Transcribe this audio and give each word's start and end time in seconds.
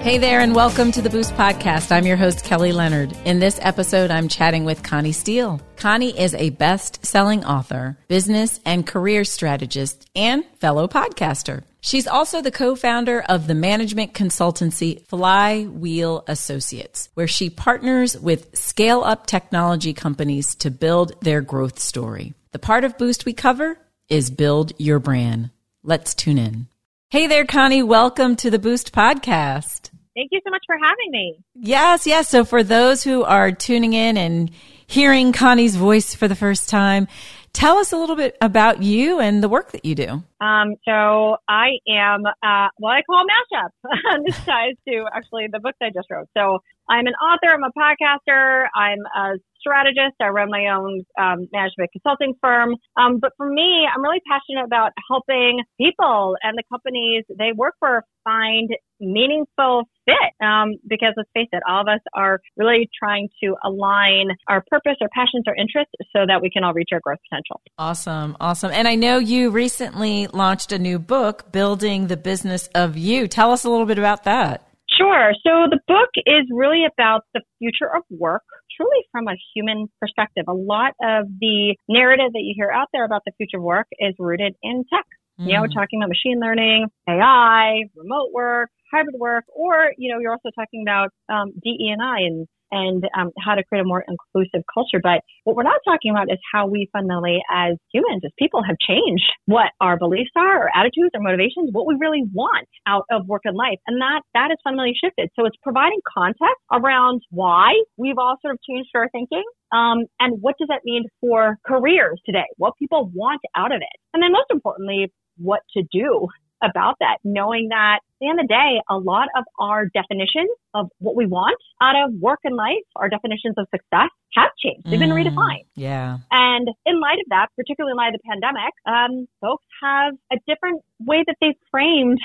Hey 0.00 0.16
there, 0.16 0.40
and 0.40 0.54
welcome 0.54 0.90
to 0.92 1.02
the 1.02 1.10
Boost 1.10 1.34
Podcast. 1.34 1.92
I'm 1.92 2.06
your 2.06 2.16
host, 2.16 2.42
Kelly 2.42 2.72
Leonard. 2.72 3.14
In 3.26 3.38
this 3.38 3.58
episode, 3.60 4.10
I'm 4.10 4.28
chatting 4.28 4.64
with 4.64 4.82
Connie 4.82 5.12
Steele. 5.12 5.60
Connie 5.76 6.18
is 6.18 6.32
a 6.32 6.48
best 6.48 7.04
selling 7.04 7.44
author, 7.44 7.98
business 8.08 8.60
and 8.64 8.86
career 8.86 9.24
strategist, 9.24 10.08
and 10.16 10.42
fellow 10.58 10.88
podcaster. 10.88 11.64
She's 11.82 12.06
also 12.06 12.40
the 12.40 12.50
co 12.50 12.76
founder 12.76 13.20
of 13.20 13.46
the 13.46 13.54
management 13.54 14.14
consultancy 14.14 15.06
Flywheel 15.06 16.24
Associates, 16.26 17.10
where 17.12 17.28
she 17.28 17.50
partners 17.50 18.18
with 18.18 18.56
scale 18.56 19.02
up 19.02 19.26
technology 19.26 19.92
companies 19.92 20.54
to 20.56 20.70
build 20.70 21.12
their 21.20 21.42
growth 21.42 21.78
story. 21.78 22.32
The 22.52 22.58
part 22.58 22.84
of 22.84 22.96
Boost 22.96 23.26
we 23.26 23.34
cover 23.34 23.76
is 24.08 24.30
build 24.30 24.72
your 24.78 24.98
brand. 24.98 25.50
Let's 25.82 26.14
tune 26.14 26.38
in. 26.38 26.68
Hey 27.10 27.26
there, 27.26 27.44
Connie. 27.44 27.82
Welcome 27.82 28.36
to 28.36 28.50
the 28.50 28.58
Boost 28.60 28.92
Podcast. 28.92 29.89
Thank 30.20 30.32
you 30.32 30.40
so 30.44 30.50
much 30.50 30.64
for 30.66 30.76
having 30.76 31.10
me. 31.10 31.38
Yes, 31.54 32.06
yes. 32.06 32.28
So 32.28 32.44
for 32.44 32.62
those 32.62 33.02
who 33.02 33.24
are 33.24 33.52
tuning 33.52 33.94
in 33.94 34.18
and 34.18 34.50
hearing 34.86 35.32
Connie's 35.32 35.76
voice 35.76 36.14
for 36.14 36.28
the 36.28 36.34
first 36.34 36.68
time, 36.68 37.08
tell 37.54 37.78
us 37.78 37.90
a 37.90 37.96
little 37.96 38.16
bit 38.16 38.36
about 38.42 38.82
you 38.82 39.18
and 39.18 39.42
the 39.42 39.48
work 39.48 39.72
that 39.72 39.86
you 39.86 39.94
do. 39.94 40.22
Um, 40.40 40.74
so 40.86 41.36
I 41.48 41.78
am 41.88 42.24
uh, 42.26 42.68
what 42.78 42.96
I 42.96 43.02
call 43.02 43.24
mashup. 43.24 44.24
this 44.26 44.36
ties 44.44 44.74
to 44.88 45.04
actually 45.14 45.46
the 45.52 45.60
books 45.60 45.78
I 45.82 45.90
just 45.94 46.08
wrote. 46.10 46.28
So 46.36 46.58
I'm 46.88 47.06
an 47.06 47.14
author. 47.14 47.52
I'm 47.52 47.62
a 47.62 47.72
podcaster. 47.76 48.66
I'm 48.74 48.98
a 49.14 49.38
strategist. 49.60 50.16
I 50.20 50.28
run 50.28 50.50
my 50.50 50.66
own 50.74 51.04
um, 51.18 51.48
management 51.52 51.90
consulting 51.92 52.34
firm. 52.40 52.74
Um, 52.96 53.18
but 53.20 53.32
for 53.36 53.48
me, 53.48 53.86
I'm 53.86 54.02
really 54.02 54.20
passionate 54.28 54.64
about 54.64 54.92
helping 55.08 55.60
people 55.78 56.36
and 56.42 56.56
the 56.56 56.64
companies 56.70 57.24
they 57.38 57.52
work 57.54 57.74
for 57.78 58.04
find 58.24 58.70
meaningful 59.00 59.84
fit. 60.04 60.46
Um, 60.46 60.74
because 60.86 61.14
let's 61.16 61.30
face 61.34 61.48
it, 61.52 61.62
all 61.68 61.80
of 61.80 61.88
us 61.88 62.00
are 62.14 62.40
really 62.56 62.88
trying 62.98 63.28
to 63.42 63.54
align 63.64 64.28
our 64.48 64.62
purpose, 64.68 64.96
our 65.00 65.08
passions, 65.14 65.44
our 65.46 65.54
interests 65.54 65.92
so 66.14 66.24
that 66.26 66.42
we 66.42 66.50
can 66.50 66.64
all 66.64 66.74
reach 66.74 66.90
our 66.92 67.00
growth 67.00 67.18
potential. 67.30 67.60
Awesome. 67.78 68.36
Awesome. 68.40 68.72
And 68.72 68.88
I 68.88 68.94
know 68.94 69.18
you 69.18 69.50
recently 69.50 70.26
launched 70.34 70.72
a 70.72 70.78
new 70.78 70.98
book, 70.98 71.52
Building 71.52 72.06
the 72.06 72.16
Business 72.16 72.68
of 72.74 72.96
You. 72.96 73.28
Tell 73.28 73.52
us 73.52 73.64
a 73.64 73.70
little 73.70 73.86
bit 73.86 73.98
about 73.98 74.24
that. 74.24 74.66
Sure. 74.98 75.32
So 75.46 75.66
the 75.70 75.80
book 75.86 76.10
is 76.26 76.46
really 76.52 76.84
about 76.84 77.22
the 77.32 77.40
future 77.58 77.88
of 77.94 78.02
work, 78.10 78.42
truly 78.76 78.98
from 79.12 79.28
a 79.28 79.34
human 79.54 79.88
perspective. 80.00 80.44
A 80.48 80.52
lot 80.52 80.92
of 81.02 81.26
the 81.40 81.76
narrative 81.88 82.32
that 82.32 82.40
you 82.42 82.54
hear 82.56 82.70
out 82.70 82.88
there 82.92 83.04
about 83.04 83.22
the 83.24 83.32
future 83.36 83.58
of 83.58 83.62
work 83.62 83.86
is 83.98 84.14
rooted 84.18 84.56
in 84.62 84.84
tech. 84.92 85.06
Mm. 85.40 85.46
You 85.46 85.52
know, 85.54 85.60
we're 85.62 85.68
mm. 85.68 85.74
talking 85.74 86.00
about 86.02 86.08
machine 86.08 86.40
learning, 86.40 86.88
AI, 87.08 87.84
remote 87.96 88.30
work, 88.32 88.70
hybrid 88.92 89.16
work, 89.18 89.44
or, 89.54 89.92
you 89.96 90.12
know, 90.12 90.20
you're 90.20 90.32
also 90.32 90.50
talking 90.54 90.82
about 90.82 91.10
um, 91.32 91.52
DE&I 91.62 92.18
and 92.26 92.46
and 92.70 93.04
um, 93.16 93.30
how 93.38 93.54
to 93.54 93.64
create 93.64 93.82
a 93.82 93.84
more 93.84 94.04
inclusive 94.06 94.62
culture. 94.72 95.00
But 95.02 95.22
what 95.44 95.56
we're 95.56 95.62
not 95.62 95.80
talking 95.84 96.10
about 96.10 96.30
is 96.30 96.38
how 96.52 96.66
we 96.66 96.88
fundamentally, 96.92 97.40
as 97.52 97.76
humans, 97.92 98.22
as 98.24 98.32
people, 98.38 98.62
have 98.62 98.76
changed 98.78 99.24
what 99.46 99.72
our 99.80 99.98
beliefs 99.98 100.30
are, 100.36 100.68
our 100.68 100.70
attitudes, 100.74 101.10
our 101.14 101.20
motivations, 101.20 101.70
what 101.72 101.86
we 101.86 101.96
really 101.98 102.24
want 102.32 102.68
out 102.86 103.04
of 103.10 103.26
work 103.26 103.42
and 103.44 103.56
life, 103.56 103.78
and 103.86 104.00
that 104.00 104.22
that 104.34 104.50
is 104.50 104.58
fundamentally 104.64 104.96
shifted. 105.02 105.28
So 105.38 105.46
it's 105.46 105.56
providing 105.62 106.00
context 106.06 106.60
around 106.72 107.22
why 107.30 107.74
we've 107.96 108.18
all 108.18 108.36
sort 108.42 108.54
of 108.54 108.60
changed 108.68 108.90
our 108.94 109.08
thinking. 109.10 109.44
Um, 109.72 110.06
and 110.18 110.40
what 110.40 110.56
does 110.58 110.68
that 110.68 110.80
mean 110.84 111.04
for 111.20 111.56
careers 111.66 112.20
today? 112.26 112.46
What 112.56 112.74
people 112.76 113.10
want 113.14 113.40
out 113.56 113.72
of 113.72 113.80
it. 113.80 113.96
And 114.12 114.22
then 114.22 114.32
most 114.32 114.50
importantly, 114.50 115.12
what 115.36 115.60
to 115.76 115.82
do 115.92 116.28
about 116.62 116.96
that, 117.00 117.18
knowing 117.24 117.68
that 117.70 117.98
at 118.02 118.18
the 118.20 118.28
end 118.28 118.40
of 118.40 118.46
the 118.46 118.54
day, 118.54 118.80
a 118.88 118.98
lot 118.98 119.28
of 119.36 119.44
our 119.58 119.86
definitions 119.86 120.50
of 120.74 120.88
what 120.98 121.16
we 121.16 121.26
want 121.26 121.56
out 121.80 121.96
of 121.96 122.14
work 122.20 122.40
and 122.44 122.56
life, 122.56 122.84
our 122.96 123.08
definitions 123.08 123.54
of 123.56 123.66
success 123.70 124.10
have 124.34 124.50
changed. 124.62 124.86
They've 124.86 125.00
been 125.00 125.10
mm, 125.10 125.24
redefined. 125.24 125.64
Yeah. 125.74 126.18
And 126.30 126.68
in 126.86 127.00
light 127.00 127.18
of 127.18 127.28
that, 127.30 127.48
particularly 127.56 127.92
in 127.92 127.96
light 127.96 128.14
of 128.14 128.20
the 128.22 128.28
pandemic, 128.28 128.72
um, 128.86 129.26
folks 129.40 129.64
have 129.82 130.14
a 130.32 130.36
different 130.46 130.82
way 131.00 131.24
that 131.26 131.36
they've 131.40 131.58
framed 131.70 132.20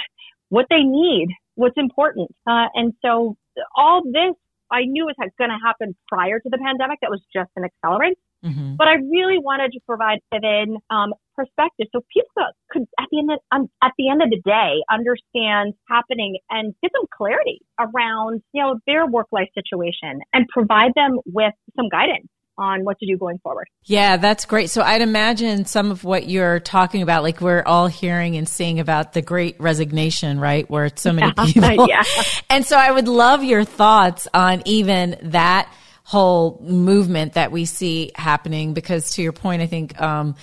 what 0.50 0.68
they 0.70 0.84
need, 0.84 1.30
what's 1.56 1.78
important. 1.78 2.30
Uh, 2.46 2.68
and 2.76 2.94
so 3.02 3.38
all 3.76 4.04
this 4.04 4.36
I 4.72 4.86
knew 4.86 5.10
it 5.10 5.16
was 5.18 5.32
going 5.38 5.52
to 5.52 5.58
happen 5.64 5.96
prior 6.08 6.40
to 6.40 6.50
the 6.50 6.58
pandemic. 6.58 7.00
That 7.02 7.12
was 7.12 7.22
just 7.34 7.50
an 7.56 7.64
accelerant. 7.64 8.16
Mm-hmm. 8.44 8.76
But 8.76 8.88
I 8.88 8.96
really 9.10 9.40
wanted 9.40 9.72
to 9.72 9.80
provide 9.88 10.20
an 10.32 10.78
um, 10.90 11.14
perspective 11.36 11.88
so 11.92 12.02
people 12.14 12.30
could, 12.70 12.84
at 13.00 13.06
the 13.12 13.20
end 13.20 13.32
of, 13.32 13.40
um, 13.52 13.70
at 13.82 13.92
the 13.98 14.10
end 14.10 14.22
of 14.22 14.30
the 14.30 14.42
day, 14.46 14.82
understand 14.92 15.74
happening 15.90 16.38
and 16.50 16.74
get 16.82 16.92
some 16.96 17.06
clarity 17.16 17.62
around 17.80 18.44
you 18.54 18.62
know 18.62 18.80
their 18.86 19.08
work 19.08 19.28
life 19.32 19.50
situation 19.56 20.20
and 20.34 20.48
provide 20.50 20.92
them 20.96 21.20
with 21.26 21.54
some 21.76 21.90
guidance 21.90 22.28
on 22.58 22.84
what 22.84 23.00
to 23.00 23.06
do 23.06 23.18
going 23.18 23.38
forward. 23.40 23.68
Yeah, 23.84 24.18
that's 24.18 24.46
great. 24.46 24.70
So 24.70 24.82
I'd 24.82 25.02
imagine 25.02 25.66
some 25.66 25.92
of 25.92 26.04
what 26.04 26.30
you're 26.30 26.60
talking 26.60 27.02
about, 27.02 27.24
like 27.24 27.42
we're 27.42 27.64
all 27.66 27.88
hearing 27.88 28.38
and 28.38 28.48
seeing 28.48 28.80
about 28.80 29.14
the 29.14 29.22
great 29.22 29.60
resignation, 29.60 30.40
right? 30.40 30.70
Where 30.70 30.86
it's 30.86 31.02
so 31.02 31.14
many 31.14 31.34
yeah, 31.38 31.46
people. 31.46 31.88
yeah. 31.90 32.04
And 32.50 32.66
so 32.66 32.78
I 32.78 32.92
would 32.92 33.08
love 33.08 33.44
your 33.44 33.64
thoughts 33.64 34.28
on 34.34 34.64
even 34.66 35.18
that 35.24 35.72
whole 36.04 36.60
movement 36.62 37.34
that 37.34 37.52
we 37.52 37.66
see 37.66 38.12
happening 38.16 38.74
because 38.74 39.12
to 39.12 39.22
your 39.22 39.34
point, 39.34 39.62
I 39.62 39.68
think, 39.68 40.00
um, 40.00 40.36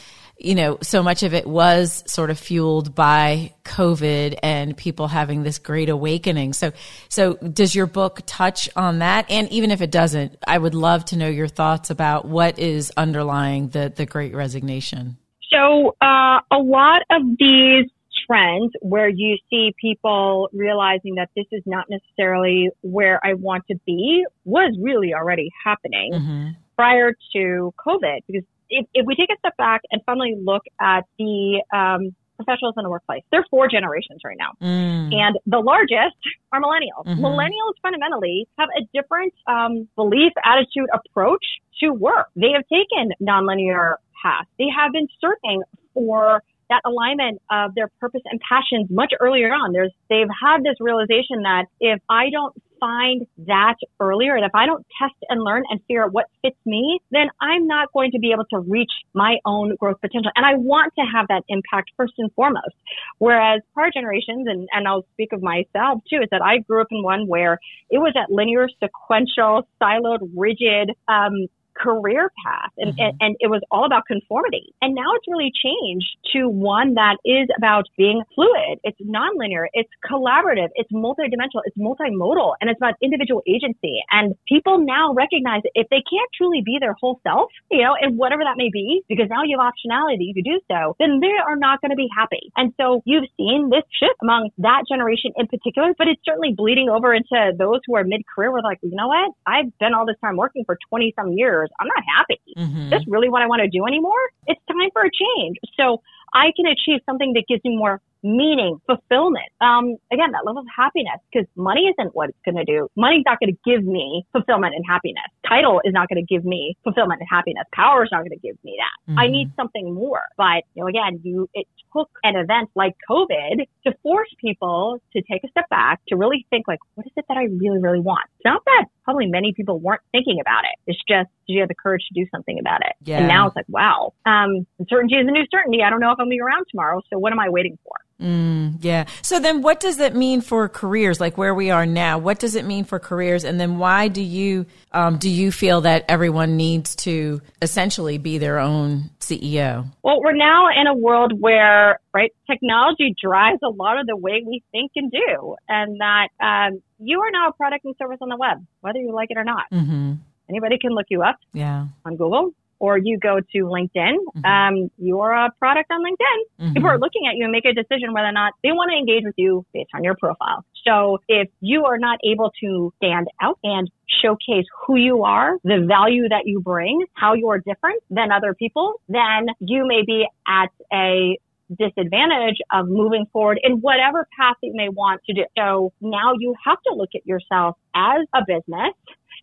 you 0.44 0.54
know, 0.54 0.78
so 0.82 1.02
much 1.02 1.22
of 1.22 1.34
it 1.34 1.46
was 1.46 2.02
sort 2.06 2.30
of 2.30 2.38
fueled 2.38 2.94
by 2.94 3.54
COVID 3.64 4.38
and 4.42 4.76
people 4.76 5.08
having 5.08 5.42
this 5.42 5.58
great 5.58 5.88
awakening. 5.88 6.52
So, 6.52 6.72
so 7.08 7.34
does 7.34 7.74
your 7.74 7.86
book 7.86 8.20
touch 8.26 8.68
on 8.76 8.98
that? 8.98 9.30
And 9.30 9.48
even 9.50 9.70
if 9.70 9.80
it 9.80 9.90
doesn't, 9.90 10.36
I 10.46 10.58
would 10.58 10.74
love 10.74 11.04
to 11.06 11.16
know 11.16 11.28
your 11.28 11.48
thoughts 11.48 11.90
about 11.90 12.26
what 12.26 12.58
is 12.58 12.92
underlying 12.96 13.68
the, 13.68 13.92
the 13.94 14.06
great 14.06 14.34
resignation. 14.34 15.16
So, 15.52 15.96
uh, 16.00 16.40
a 16.50 16.58
lot 16.58 17.02
of 17.10 17.22
these 17.38 17.90
trends 18.26 18.72
where 18.80 19.08
you 19.08 19.36
see 19.50 19.74
people 19.80 20.48
realizing 20.52 21.16
that 21.16 21.28
this 21.36 21.46
is 21.52 21.62
not 21.66 21.86
necessarily 21.90 22.70
where 22.82 23.20
I 23.24 23.34
want 23.34 23.64
to 23.70 23.78
be 23.86 24.24
was 24.44 24.76
really 24.80 25.14
already 25.14 25.50
happening 25.64 26.12
mm-hmm. 26.12 26.48
prior 26.76 27.12
to 27.34 27.74
COVID. 27.86 28.20
Because 28.26 28.44
if, 28.72 28.86
if, 28.94 29.06
we 29.06 29.14
take 29.14 29.30
a 29.30 29.38
step 29.38 29.56
back 29.56 29.82
and 29.90 30.00
finally 30.04 30.34
look 30.42 30.62
at 30.80 31.04
the 31.18 31.62
um, 31.72 32.14
professionals 32.36 32.74
in 32.76 32.82
the 32.82 32.90
workplace, 32.90 33.22
there 33.30 33.40
are 33.40 33.46
four 33.50 33.68
generations 33.68 34.20
right 34.24 34.36
now. 34.38 34.52
Mm. 34.60 35.14
And 35.14 35.38
the 35.46 35.60
largest 35.60 36.16
are 36.52 36.60
millennials. 36.60 37.06
Mm-hmm. 37.06 37.24
Millennials 37.24 37.74
fundamentally 37.82 38.48
have 38.58 38.68
a 38.76 38.82
different 38.94 39.34
um, 39.46 39.88
belief, 39.94 40.32
attitude, 40.44 40.88
approach 40.92 41.44
to 41.80 41.90
work. 41.90 42.28
They 42.34 42.52
have 42.52 42.64
taken 42.68 43.12
nonlinear 43.22 43.96
paths. 44.22 44.48
They 44.58 44.68
have 44.76 44.92
been 44.92 45.08
searching 45.20 45.62
for 45.94 46.42
that 46.70 46.80
alignment 46.86 47.42
of 47.50 47.74
their 47.74 47.88
purpose 48.00 48.22
and 48.24 48.40
passions 48.40 48.88
much 48.90 49.12
earlier 49.20 49.52
on. 49.52 49.72
There's, 49.72 49.92
they've 50.08 50.30
had 50.42 50.64
this 50.64 50.76
realization 50.80 51.42
that 51.42 51.66
if 51.80 52.00
I 52.08 52.30
don't 52.30 52.54
find 52.82 53.24
that 53.46 53.76
earlier 54.00 54.34
and 54.34 54.44
if 54.44 54.50
I 54.56 54.66
don't 54.66 54.84
test 55.00 55.14
and 55.28 55.40
learn 55.40 55.62
and 55.70 55.80
figure 55.82 56.02
out 56.04 56.12
what 56.12 56.26
fits 56.42 56.56
me, 56.66 56.98
then 57.12 57.28
I'm 57.40 57.68
not 57.68 57.92
going 57.92 58.10
to 58.10 58.18
be 58.18 58.32
able 58.32 58.46
to 58.50 58.58
reach 58.58 58.90
my 59.14 59.36
own 59.46 59.76
growth 59.76 60.00
potential. 60.00 60.32
And 60.34 60.44
I 60.44 60.56
want 60.56 60.92
to 60.98 61.02
have 61.02 61.28
that 61.28 61.44
impact 61.48 61.92
first 61.96 62.14
and 62.18 62.32
foremost. 62.32 62.74
Whereas 63.18 63.60
prior 63.72 63.90
generations, 63.94 64.48
and, 64.48 64.68
and 64.72 64.88
I'll 64.88 65.06
speak 65.12 65.32
of 65.32 65.42
myself 65.42 66.02
too, 66.10 66.22
is 66.22 66.28
that 66.32 66.42
I 66.42 66.58
grew 66.58 66.80
up 66.80 66.88
in 66.90 67.04
one 67.04 67.28
where 67.28 67.60
it 67.88 67.98
was 67.98 68.12
that 68.14 68.32
linear, 68.32 68.66
sequential, 68.82 69.68
siloed, 69.80 70.30
rigid, 70.34 70.90
um, 71.06 71.46
career 71.76 72.30
path 72.44 72.70
and, 72.76 72.92
mm-hmm. 72.92 73.00
and, 73.00 73.14
and, 73.20 73.36
it 73.40 73.48
was 73.48 73.62
all 73.70 73.84
about 73.84 74.06
conformity. 74.06 74.74
And 74.82 74.94
now 74.94 75.14
it's 75.16 75.26
really 75.26 75.50
changed 75.50 76.06
to 76.32 76.48
one 76.48 76.94
that 76.94 77.16
is 77.24 77.48
about 77.56 77.86
being 77.96 78.22
fluid. 78.34 78.78
It's 78.84 79.00
nonlinear. 79.00 79.66
It's 79.72 79.88
collaborative. 80.04 80.68
It's 80.74 80.92
multidimensional. 80.92 81.64
It's 81.64 81.76
multimodal 81.78 82.54
and 82.60 82.70
it's 82.70 82.78
about 82.78 82.94
individual 83.02 83.42
agency. 83.48 84.00
And 84.10 84.34
people 84.46 84.78
now 84.78 85.12
recognize 85.14 85.62
if 85.74 85.88
they 85.88 86.04
can't 86.04 86.30
truly 86.36 86.62
be 86.64 86.78
their 86.78 86.94
whole 87.00 87.20
self, 87.26 87.50
you 87.70 87.82
know, 87.82 87.96
and 88.00 88.16
whatever 88.18 88.44
that 88.44 88.56
may 88.56 88.70
be, 88.72 89.02
because 89.08 89.26
now 89.28 89.42
you 89.42 89.58
have 89.58 89.72
optionality 89.72 90.34
to 90.34 90.42
do 90.42 90.60
so, 90.70 90.94
then 91.00 91.20
they 91.20 91.34
are 91.44 91.56
not 91.56 91.80
going 91.80 91.90
to 91.90 91.96
be 91.96 92.08
happy. 92.14 92.52
And 92.56 92.72
so 92.78 93.02
you've 93.04 93.28
seen 93.36 93.70
this 93.70 93.84
shift 93.98 94.18
among 94.22 94.50
that 94.58 94.84
generation 94.88 95.32
in 95.36 95.46
particular, 95.46 95.94
but 95.96 96.06
it's 96.06 96.20
certainly 96.24 96.52
bleeding 96.54 96.88
over 96.88 97.14
into 97.14 97.52
those 97.58 97.80
who 97.86 97.96
are 97.96 98.04
mid 98.04 98.22
career. 98.26 98.52
We're 98.52 98.60
like, 98.60 98.78
you 98.82 98.94
know 98.94 99.08
what? 99.08 99.32
I've 99.46 99.76
been 99.78 99.94
all 99.94 100.06
this 100.06 100.16
time 100.22 100.36
working 100.36 100.64
for 100.64 100.78
20 100.90 101.14
some 101.16 101.32
years 101.32 101.61
years, 101.62 101.70
I'm 101.80 101.88
not 101.88 102.02
happy. 102.16 102.40
Mm-hmm. 102.58 102.84
Is 102.84 102.90
this 102.90 103.04
really 103.06 103.28
what 103.28 103.42
I 103.42 103.46
want 103.46 103.62
to 103.62 103.68
do 103.68 103.86
anymore? 103.86 104.22
It's 104.46 104.60
time 104.68 104.90
for 104.92 105.02
a 105.02 105.10
change. 105.10 105.56
So 105.78 106.02
I 106.34 106.52
can 106.56 106.66
achieve 106.66 107.00
something 107.06 107.32
that 107.34 107.44
gives 107.48 107.62
me 107.64 107.76
more 107.76 108.00
meaning, 108.24 108.78
fulfillment. 108.86 109.50
Um, 109.60 109.96
again, 110.12 110.30
that 110.30 110.46
level 110.46 110.62
of 110.62 110.68
happiness, 110.74 111.18
because 111.30 111.46
money 111.56 111.90
isn't 111.90 112.14
what 112.14 112.28
it's 112.30 112.38
going 112.44 112.54
to 112.54 112.64
do. 112.64 112.88
Money's 112.96 113.24
not 113.26 113.40
going 113.40 113.52
to 113.52 113.58
give 113.68 113.84
me 113.84 114.24
fulfillment 114.30 114.74
and 114.76 114.84
happiness. 114.88 115.26
Title 115.46 115.80
is 115.84 115.92
not 115.92 116.08
going 116.08 116.24
to 116.24 116.34
give 116.34 116.44
me 116.44 116.76
fulfillment 116.84 117.20
and 117.20 117.28
happiness. 117.28 117.64
Power 117.74 118.04
is 118.04 118.10
not 118.12 118.18
going 118.18 118.30
to 118.30 118.38
give 118.38 118.56
me 118.62 118.78
that. 118.78 119.10
Mm-hmm. 119.10 119.18
I 119.18 119.26
need 119.26 119.50
something 119.56 119.92
more. 119.92 120.22
But, 120.36 120.62
you 120.74 120.84
know, 120.84 120.86
again, 120.86 121.20
you, 121.24 121.50
it 121.52 121.66
took 121.92 122.08
an 122.22 122.36
event 122.36 122.70
like 122.76 122.94
COVID 123.10 123.66
to 123.86 123.92
force 124.04 124.30
people 124.40 125.02
to 125.14 125.22
take 125.22 125.42
a 125.44 125.48
step 125.48 125.68
back, 125.68 126.00
to 126.08 126.16
really 126.16 126.46
think 126.48 126.68
like, 126.68 126.78
what 126.94 127.04
is 127.06 127.12
it 127.16 127.24
that 127.28 127.36
I 127.36 127.44
really, 127.44 127.80
really 127.80 128.00
want? 128.00 128.22
It's 128.38 128.44
not 128.44 128.62
that 128.64 128.84
probably 129.04 129.26
many 129.26 129.52
people 129.52 129.78
weren't 129.78 130.02
thinking 130.12 130.38
about 130.40 130.64
it. 130.64 130.78
It's 130.86 130.98
just, 131.08 131.28
did 131.46 131.54
you 131.54 131.60
have 131.60 131.68
the 131.68 131.74
courage 131.74 132.02
to 132.08 132.14
do 132.14 132.26
something 132.30 132.58
about 132.58 132.80
it? 132.82 132.94
Yeah. 133.02 133.18
And 133.18 133.28
now 133.28 133.46
it's 133.46 133.56
like, 133.56 133.68
wow, 133.68 134.14
um, 134.26 134.66
uncertainty 134.78 135.16
is 135.16 135.26
a 135.26 135.30
new 135.30 135.44
certainty. 135.50 135.82
I 135.82 135.90
don't 135.90 136.00
know 136.00 136.10
if 136.10 136.18
I'm 136.18 136.26
going 136.26 136.30
to 136.30 136.36
be 136.36 136.40
around 136.40 136.66
tomorrow. 136.70 137.00
So 137.10 137.18
what 137.18 137.32
am 137.32 137.40
I 137.40 137.48
waiting 137.48 137.78
for? 137.84 137.94
Mm, 138.20 138.76
yeah. 138.80 139.06
So 139.22 139.40
then 139.40 139.62
what 139.62 139.80
does 139.80 139.96
that 139.96 140.14
mean 140.14 140.42
for 140.42 140.68
careers, 140.68 141.20
like 141.20 141.36
where 141.36 141.54
we 141.54 141.70
are 141.70 141.86
now? 141.86 142.18
What 142.18 142.38
does 142.38 142.54
it 142.54 142.64
mean 142.64 142.84
for 142.84 143.00
careers? 143.00 143.42
And 143.42 143.58
then 143.58 143.78
why 143.78 144.08
do 144.08 144.22
you, 144.22 144.66
um, 144.92 145.18
do 145.18 145.28
you 145.28 145.50
feel 145.50 145.80
that 145.80 146.04
everyone 146.08 146.56
needs 146.56 146.94
to 146.96 147.42
essentially 147.60 148.18
be 148.18 148.38
their 148.38 148.58
own 148.58 149.10
CEO? 149.18 149.86
Well, 150.04 150.20
we're 150.22 150.36
now 150.36 150.68
in 150.68 150.86
a 150.86 150.94
world 150.94 151.32
where, 151.40 151.98
right, 152.14 152.32
technology 152.50 153.14
drives 153.20 153.60
a 153.62 153.68
lot 153.68 153.98
of 153.98 154.06
the 154.06 154.16
way 154.16 154.42
we 154.46 154.62
think 154.72 154.92
and 154.96 155.10
do. 155.10 155.56
And 155.68 156.00
that, 156.00 156.28
um, 156.40 156.82
you 156.98 157.20
are 157.20 157.30
now 157.30 157.48
a 157.48 157.52
product 157.52 157.84
and 157.84 157.94
service 157.98 158.18
on 158.20 158.28
the 158.28 158.36
web, 158.36 158.64
whether 158.80 158.98
you 158.98 159.12
like 159.12 159.30
it 159.30 159.36
or 159.36 159.44
not. 159.44 159.64
Mm-hmm. 159.72 160.14
Anybody 160.48 160.78
can 160.78 160.92
look 160.92 161.06
you 161.08 161.22
up 161.22 161.36
yeah. 161.52 161.86
on 162.04 162.16
Google 162.16 162.52
or 162.82 162.98
you 162.98 163.16
go 163.16 163.38
to 163.38 163.58
LinkedIn, 163.58 164.16
mm-hmm. 164.36 164.44
um, 164.44 164.90
you're 164.98 165.30
a 165.30 165.50
product 165.60 165.88
on 165.92 166.00
LinkedIn. 166.02 166.64
Mm-hmm. 166.64 166.72
People 166.72 166.90
are 166.90 166.98
looking 166.98 167.28
at 167.28 167.36
you 167.36 167.44
and 167.44 167.52
make 167.52 167.64
a 167.64 167.72
decision 167.72 168.12
whether 168.12 168.26
or 168.26 168.32
not 168.32 168.54
they 168.64 168.72
want 168.72 168.90
to 168.90 168.98
engage 168.98 169.22
with 169.24 169.36
you 169.38 169.64
based 169.72 169.90
on 169.94 170.02
your 170.02 170.16
profile. 170.16 170.64
So 170.84 171.18
if 171.28 171.48
you 171.60 171.84
are 171.84 171.96
not 171.96 172.18
able 172.24 172.50
to 172.60 172.92
stand 172.96 173.28
out 173.40 173.60
and 173.62 173.88
showcase 174.20 174.66
who 174.84 174.96
you 174.96 175.22
are, 175.22 175.58
the 175.62 175.84
value 175.86 176.28
that 176.28 176.42
you 176.46 176.60
bring, 176.60 177.04
how 177.12 177.34
you're 177.34 177.58
different 177.58 178.02
than 178.10 178.32
other 178.32 178.52
people, 178.52 179.00
then 179.08 179.46
you 179.60 179.86
may 179.86 180.02
be 180.04 180.26
at 180.48 180.70
a 180.92 181.38
disadvantage 181.68 182.58
of 182.72 182.88
moving 182.88 183.26
forward 183.32 183.60
in 183.62 183.78
whatever 183.80 184.26
path 184.38 184.56
you 184.62 184.72
may 184.74 184.88
want 184.88 185.22
to 185.26 185.34
do. 185.34 185.44
So 185.56 185.92
now 186.00 186.34
you 186.38 186.54
have 186.64 186.78
to 186.86 186.94
look 186.94 187.10
at 187.14 187.26
yourself 187.26 187.76
as 187.94 188.26
a 188.34 188.40
business 188.46 188.94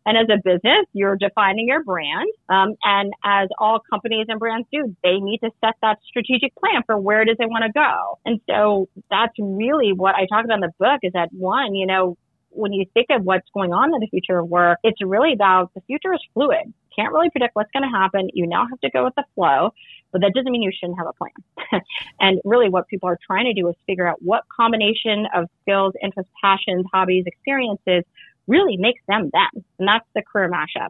and 0.05 0.17
as 0.17 0.27
a 0.29 0.41
business, 0.43 0.85
you're 0.93 1.17
defining 1.17 1.67
your 1.67 1.83
brand. 1.83 2.29
Um, 2.47 2.75
and 2.83 3.13
as 3.23 3.49
all 3.59 3.79
companies 3.89 4.27
and 4.29 4.39
brands 4.39 4.67
do, 4.71 4.95
they 5.03 5.17
need 5.19 5.39
to 5.39 5.51
set 5.63 5.75
that 5.81 5.97
strategic 6.07 6.55
plan 6.55 6.81
for 6.85 6.97
where 6.97 7.21
it 7.21 7.29
is 7.29 7.35
they 7.37 7.45
want 7.45 7.65
to 7.65 7.71
go. 7.71 8.17
And 8.25 8.39
so 8.49 8.87
that's 9.09 9.33
really 9.39 9.93
what 9.93 10.15
I 10.15 10.25
talk 10.25 10.45
about 10.45 10.55
in 10.55 10.61
the 10.61 10.71
book 10.79 10.99
is 11.03 11.13
that 11.13 11.29
one, 11.31 11.75
you 11.75 11.85
know, 11.85 12.17
when 12.51 12.73
you 12.73 12.85
think 12.93 13.07
of 13.11 13.23
what's 13.23 13.47
going 13.53 13.71
on 13.71 13.93
in 13.93 13.99
the 13.99 14.07
future 14.07 14.39
of 14.39 14.47
work, 14.47 14.79
it's 14.83 14.99
really 15.03 15.33
about 15.33 15.71
the 15.75 15.81
future 15.81 16.13
is 16.13 16.21
fluid. 16.33 16.73
Can't 16.95 17.13
really 17.13 17.29
predict 17.29 17.55
what's 17.55 17.69
going 17.71 17.83
to 17.83 17.95
happen. 17.95 18.29
You 18.33 18.47
now 18.47 18.65
have 18.67 18.79
to 18.81 18.89
go 18.89 19.03
with 19.03 19.13
the 19.15 19.23
flow, 19.35 19.71
but 20.11 20.21
that 20.21 20.33
doesn't 20.33 20.51
mean 20.51 20.61
you 20.61 20.71
shouldn't 20.71 20.97
have 20.97 21.07
a 21.07 21.13
plan. 21.13 21.81
and 22.19 22.39
really 22.43 22.69
what 22.69 22.87
people 22.87 23.09
are 23.09 23.17
trying 23.25 23.45
to 23.45 23.53
do 23.53 23.67
is 23.69 23.75
figure 23.85 24.07
out 24.07 24.17
what 24.21 24.43
combination 24.55 25.25
of 25.35 25.47
skills, 25.61 25.93
interests, 26.01 26.31
passions, 26.41 26.85
hobbies, 26.91 27.23
experiences 27.27 28.03
really 28.47 28.77
makes 28.77 29.01
them 29.07 29.29
them. 29.31 29.63
And 29.77 29.87
that's 29.87 30.05
the 30.15 30.21
career 30.21 30.49
mashup 30.49 30.89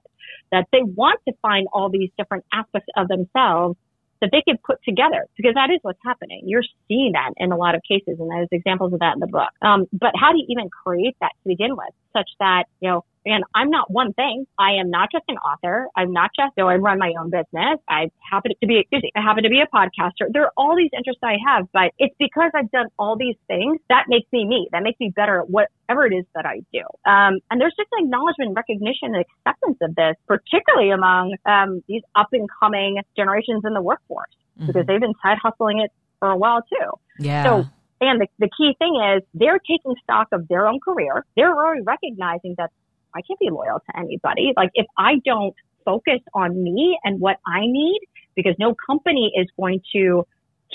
that 0.51 0.67
they 0.71 0.81
want 0.81 1.19
to 1.27 1.33
find 1.41 1.67
all 1.73 1.89
these 1.89 2.09
different 2.17 2.45
aspects 2.53 2.87
of 2.95 3.07
themselves 3.07 3.77
that 4.21 4.29
they 4.31 4.41
can 4.41 4.57
put 4.65 4.83
together 4.83 5.25
because 5.37 5.53
that 5.53 5.69
is 5.69 5.79
what's 5.81 5.99
happening. 6.03 6.41
You're 6.45 6.63
seeing 6.87 7.13
that 7.13 7.31
in 7.37 7.51
a 7.51 7.57
lot 7.57 7.75
of 7.75 7.81
cases 7.87 8.19
and 8.19 8.29
there's 8.29 8.49
examples 8.51 8.93
of 8.93 8.99
that 8.99 9.13
in 9.13 9.19
the 9.19 9.27
book. 9.27 9.49
Um, 9.61 9.87
but 9.93 10.11
how 10.15 10.31
do 10.31 10.39
you 10.39 10.45
even 10.49 10.69
create 10.69 11.15
that 11.21 11.31
to 11.43 11.47
begin 11.47 11.75
with 11.75 11.93
such 12.13 12.29
that, 12.39 12.65
you 12.81 12.89
know, 12.89 13.05
and 13.25 13.43
I'm 13.53 13.69
not 13.69 13.91
one 13.91 14.13
thing. 14.13 14.45
I 14.57 14.73
am 14.73 14.89
not 14.89 15.09
just 15.11 15.25
an 15.27 15.37
author. 15.37 15.87
I'm 15.95 16.13
not 16.13 16.31
just, 16.35 16.55
though 16.55 16.69
I 16.69 16.75
run 16.75 16.99
my 16.99 17.13
own 17.19 17.29
business. 17.29 17.79
I 17.87 18.11
happen 18.19 18.51
to 18.59 18.67
be, 18.67 18.79
excuse 18.79 19.03
me, 19.03 19.11
I 19.15 19.21
happen 19.21 19.43
to 19.43 19.49
be 19.49 19.61
a 19.61 19.67
podcaster. 19.67 20.31
There 20.31 20.43
are 20.43 20.53
all 20.57 20.75
these 20.75 20.91
interests 20.95 21.21
I 21.23 21.35
have, 21.45 21.67
but 21.73 21.91
it's 21.99 22.15
because 22.19 22.51
I've 22.55 22.71
done 22.71 22.87
all 22.97 23.17
these 23.17 23.35
things 23.47 23.79
that 23.89 24.05
makes 24.07 24.31
me 24.31 24.45
me. 24.45 24.67
That 24.71 24.83
makes 24.83 24.99
me 24.99 25.11
better 25.15 25.41
at 25.41 25.49
whatever 25.49 26.05
it 26.05 26.13
is 26.13 26.25
that 26.35 26.45
I 26.45 26.61
do. 26.71 26.81
Um, 27.05 27.39
and 27.51 27.59
there's 27.59 27.75
just 27.77 27.89
an 27.93 28.05
acknowledgement, 28.05 28.55
recognition, 28.55 29.15
and 29.15 29.25
acceptance 29.25 29.77
of 29.81 29.95
this, 29.95 30.15
particularly 30.27 30.91
among 30.91 31.35
um, 31.45 31.83
these 31.87 32.03
up 32.15 32.29
and 32.31 32.47
coming 32.59 32.97
generations 33.15 33.63
in 33.65 33.73
the 33.73 33.81
workforce, 33.81 34.29
mm-hmm. 34.57 34.67
because 34.67 34.85
they've 34.87 35.01
been 35.01 35.15
side 35.21 35.37
hustling 35.41 35.79
it 35.79 35.91
for 36.19 36.29
a 36.29 36.37
while 36.37 36.61
too. 36.61 36.91
Yeah. 37.19 37.43
So 37.43 37.65
and 38.01 38.21
the, 38.21 38.27
the 38.39 38.49
key 38.57 38.75
thing 38.79 38.95
is 39.15 39.23
they're 39.33 39.59
taking 39.59 39.95
stock 40.03 40.27
of 40.31 40.47
their 40.47 40.67
own 40.67 40.79
career. 40.79 41.25
They're 41.35 41.53
already 41.53 41.81
recognizing 41.81 42.55
that 42.57 42.71
I 43.15 43.21
can't 43.21 43.39
be 43.39 43.49
loyal 43.49 43.79
to 43.79 43.99
anybody. 43.99 44.53
Like 44.55 44.71
if 44.73 44.85
I 44.97 45.21
don't 45.25 45.55
focus 45.85 46.19
on 46.33 46.61
me 46.63 46.97
and 47.03 47.19
what 47.19 47.37
I 47.45 47.61
need, 47.61 47.99
because 48.35 48.55
no 48.59 48.75
company 48.87 49.31
is 49.35 49.47
going 49.57 49.81
to 49.93 50.25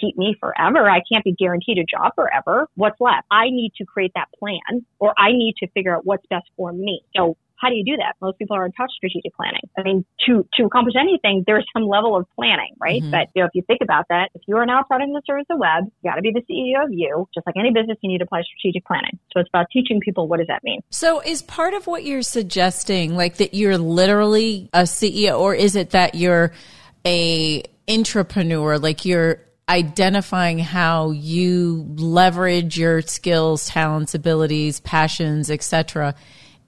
keep 0.01 0.17
me 0.19 0.37
forever. 0.41 0.91
I 0.91 1.01
can't 1.11 1.25
be 1.25 1.33
guaranteed 1.33 1.79
a 1.79 1.85
job 1.85 2.13
forever. 2.15 2.69
What's 2.75 3.01
left? 3.01 3.27
I 3.31 3.45
need 3.51 3.73
to 3.79 3.85
create 3.85 4.13
that 4.15 4.29
plan 4.39 4.85
or 4.99 5.15
I 5.17 5.33
need 5.33 5.55
to 5.61 5.69
figure 5.69 5.97
out 5.97 6.05
what's 6.05 6.27
best 6.27 6.47
for 6.57 6.73
me. 6.73 7.03
So 7.17 7.37
how 7.57 7.69
do 7.69 7.77
you 7.77 7.85
do 7.85 7.97
that? 7.97 8.15
Most 8.21 8.39
people 8.39 8.57
are 8.57 8.69
taught 8.71 8.91
strategic 8.91 9.35
planning. 9.35 9.63
I 9.79 9.83
mean, 9.83 10.05
to, 10.27 10.47
to 10.55 10.65
accomplish 10.65 10.95
anything, 10.99 11.45
there's 11.47 11.67
some 11.73 11.87
level 11.87 12.17
of 12.17 12.27
planning, 12.35 12.75
right? 12.81 13.01
Mm-hmm. 13.01 13.11
But, 13.11 13.29
you 13.35 13.43
know, 13.43 13.47
if 13.47 13.53
you 13.55 13.63
think 13.63 13.81
about 13.83 14.07
that, 14.11 14.31
if 14.35 14.43
you 14.47 14.57
are 14.57 14.67
now 14.67 14.81
a 14.81 14.85
product 14.85 15.09
and 15.09 15.23
service 15.27 15.47
of 15.51 15.57
the 15.57 15.61
web, 15.61 15.85
you 16.03 16.11
got 16.11 16.17
to 16.17 16.23
be 16.23 16.33
the 16.33 16.43
CEO 16.43 16.85
of 16.85 16.93
you. 16.93 17.29
Just 17.35 17.47
like 17.47 17.57
any 17.57 17.73
business, 17.73 17.97
you 18.03 18.11
need 18.11 18.19
to 18.19 18.25
apply 18.25 18.43
strategic 18.43 18.85
planning. 18.85 19.19
So 19.33 19.41
it's 19.41 19.49
about 19.49 19.67
teaching 19.73 20.01
people 20.01 20.29
what 20.29 20.39
does 20.39 20.49
that 20.49 20.63
mean? 20.65 20.81
So 20.91 21.21
is 21.21 21.43
part 21.43 21.75
of 21.75 21.87
what 21.87 22.05
you're 22.05 22.23
suggesting 22.23 23.17
like 23.17 23.37
that 23.37 23.55
you're 23.55 23.79
literally 23.79 24.69
a 24.73 24.83
CEO 24.83 25.39
or 25.39 25.55
is 25.55 25.77
it 25.77 25.91
that 25.91 26.15
you're 26.15 26.53
a 27.07 27.63
entrepreneur, 27.89 28.79
like 28.79 29.05
you're 29.05 29.41
identifying 29.69 30.59
how 30.59 31.11
you 31.11 31.87
leverage 31.97 32.79
your 32.79 33.01
skills, 33.03 33.67
talents, 33.67 34.15
abilities, 34.15 34.81
passions, 34.81 35.51
etc 35.51 36.15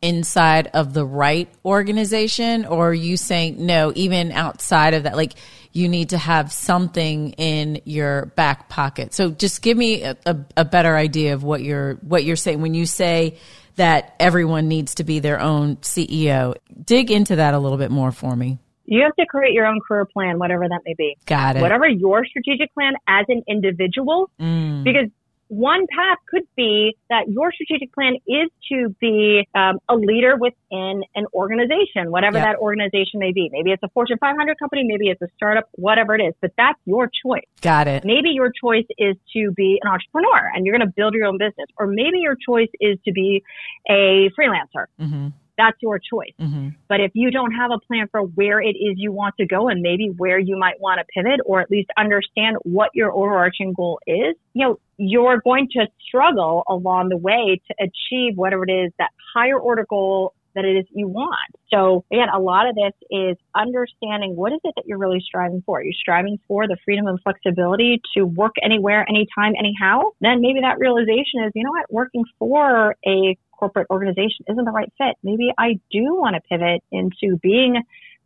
inside 0.06 0.70
of 0.72 0.94
the 0.94 1.04
right 1.04 1.48
organization 1.64 2.64
or 2.64 2.90
are 2.90 2.94
you 2.94 3.16
saying 3.16 3.66
no 3.66 3.92
even 3.96 4.30
outside 4.30 4.94
of 4.94 5.02
that 5.02 5.16
like 5.16 5.32
you 5.72 5.88
need 5.88 6.10
to 6.10 6.16
have 6.16 6.52
something 6.52 7.32
in 7.32 7.80
your 7.84 8.26
back 8.36 8.68
pocket 8.68 9.12
so 9.12 9.30
just 9.30 9.62
give 9.62 9.76
me 9.76 10.04
a, 10.04 10.16
a, 10.24 10.36
a 10.58 10.64
better 10.64 10.94
idea 10.94 11.34
of 11.34 11.42
what 11.42 11.60
you're 11.60 11.94
what 11.96 12.22
you're 12.22 12.36
saying 12.36 12.62
when 12.62 12.72
you 12.72 12.86
say 12.86 13.36
that 13.74 14.14
everyone 14.20 14.68
needs 14.68 14.94
to 14.94 15.02
be 15.02 15.18
their 15.18 15.40
own 15.40 15.74
ceo 15.78 16.54
dig 16.84 17.10
into 17.10 17.34
that 17.34 17.52
a 17.52 17.58
little 17.58 17.78
bit 17.78 17.90
more 17.90 18.12
for 18.12 18.36
me 18.36 18.60
you 18.84 19.02
have 19.02 19.16
to 19.16 19.26
create 19.26 19.52
your 19.52 19.66
own 19.66 19.80
career 19.80 20.04
plan, 20.04 20.38
whatever 20.38 20.68
that 20.68 20.82
may 20.84 20.94
be. 20.96 21.16
Got 21.26 21.56
it. 21.56 21.60
Whatever 21.60 21.88
your 21.88 22.24
strategic 22.24 22.72
plan 22.72 22.92
as 23.08 23.26
an 23.28 23.42
individual, 23.48 24.30
mm. 24.40 24.84
because 24.84 25.10
one 25.48 25.86
path 25.86 26.18
could 26.28 26.42
be 26.56 26.96
that 27.10 27.28
your 27.28 27.52
strategic 27.52 27.92
plan 27.92 28.14
is 28.26 28.50
to 28.70 28.94
be 29.00 29.46
um, 29.54 29.78
a 29.88 29.94
leader 29.94 30.36
within 30.36 31.02
an 31.14 31.26
organization, 31.32 32.10
whatever 32.10 32.38
yep. 32.38 32.46
that 32.46 32.56
organization 32.58 33.20
may 33.20 33.32
be. 33.32 33.48
Maybe 33.52 33.70
it's 33.70 33.82
a 33.82 33.88
Fortune 33.90 34.18
500 34.18 34.58
company, 34.58 34.82
maybe 34.84 35.08
it's 35.08 35.22
a 35.22 35.28
startup, 35.36 35.68
whatever 35.72 36.14
it 36.14 36.22
is, 36.22 36.34
but 36.40 36.52
that's 36.56 36.78
your 36.84 37.08
choice. 37.24 37.44
Got 37.60 37.88
it. 37.88 38.04
Maybe 38.04 38.30
your 38.30 38.50
choice 38.50 38.86
is 38.98 39.16
to 39.34 39.52
be 39.52 39.78
an 39.82 39.90
entrepreneur 39.90 40.50
and 40.54 40.66
you're 40.66 40.76
going 40.76 40.86
to 40.86 40.94
build 40.94 41.14
your 41.14 41.26
own 41.26 41.38
business, 41.38 41.66
or 41.78 41.86
maybe 41.86 42.18
your 42.18 42.36
choice 42.36 42.70
is 42.80 42.98
to 43.04 43.12
be 43.12 43.42
a 43.88 44.30
freelancer. 44.38 44.86
Mm-hmm 45.00 45.28
that's 45.56 45.76
your 45.80 45.98
choice. 45.98 46.32
Mm-hmm. 46.40 46.70
But 46.88 47.00
if 47.00 47.12
you 47.14 47.30
don't 47.30 47.52
have 47.52 47.70
a 47.70 47.78
plan 47.86 48.08
for 48.10 48.22
where 48.22 48.60
it 48.60 48.76
is 48.76 48.94
you 48.96 49.12
want 49.12 49.34
to 49.38 49.46
go 49.46 49.68
and 49.68 49.80
maybe 49.82 50.08
where 50.16 50.38
you 50.38 50.56
might 50.56 50.80
want 50.80 51.00
to 51.00 51.04
pivot 51.14 51.40
or 51.44 51.60
at 51.60 51.70
least 51.70 51.90
understand 51.96 52.56
what 52.62 52.90
your 52.94 53.12
overarching 53.12 53.72
goal 53.72 54.00
is, 54.06 54.34
you 54.54 54.66
know, 54.66 54.78
you're 54.98 55.40
going 55.40 55.68
to 55.72 55.86
struggle 56.06 56.62
along 56.68 57.08
the 57.08 57.16
way 57.16 57.60
to 57.68 57.74
achieve 57.80 58.36
whatever 58.36 58.64
it 58.66 58.72
is 58.72 58.92
that 58.98 59.10
higher 59.34 59.58
order 59.58 59.86
goal 59.88 60.32
that 60.56 60.64
it 60.64 60.76
is 60.76 60.86
you 60.90 61.06
want. 61.06 61.36
So 61.72 62.04
again, 62.10 62.28
a 62.34 62.40
lot 62.40 62.68
of 62.68 62.74
this 62.74 62.92
is 63.10 63.36
understanding 63.54 64.34
what 64.34 64.52
is 64.52 64.60
it 64.64 64.72
that 64.76 64.86
you're 64.86 64.98
really 64.98 65.20
striving 65.20 65.62
for. 65.64 65.82
You're 65.82 65.92
striving 65.92 66.38
for 66.48 66.66
the 66.66 66.76
freedom 66.84 67.06
and 67.06 67.20
flexibility 67.22 68.00
to 68.16 68.24
work 68.24 68.54
anywhere, 68.62 69.06
anytime, 69.08 69.52
anyhow. 69.58 70.00
Then 70.20 70.40
maybe 70.40 70.60
that 70.62 70.78
realization 70.78 71.44
is, 71.44 71.52
you 71.54 71.62
know 71.62 71.70
what, 71.70 71.92
working 71.92 72.24
for 72.38 72.96
a 73.06 73.36
corporate 73.56 73.88
organization 73.90 74.44
isn't 74.48 74.64
the 74.64 74.70
right 74.70 74.92
fit. 74.98 75.16
Maybe 75.22 75.52
I 75.58 75.80
do 75.90 76.16
want 76.16 76.34
to 76.36 76.40
pivot 76.42 76.82
into 76.90 77.36
being, 77.38 77.82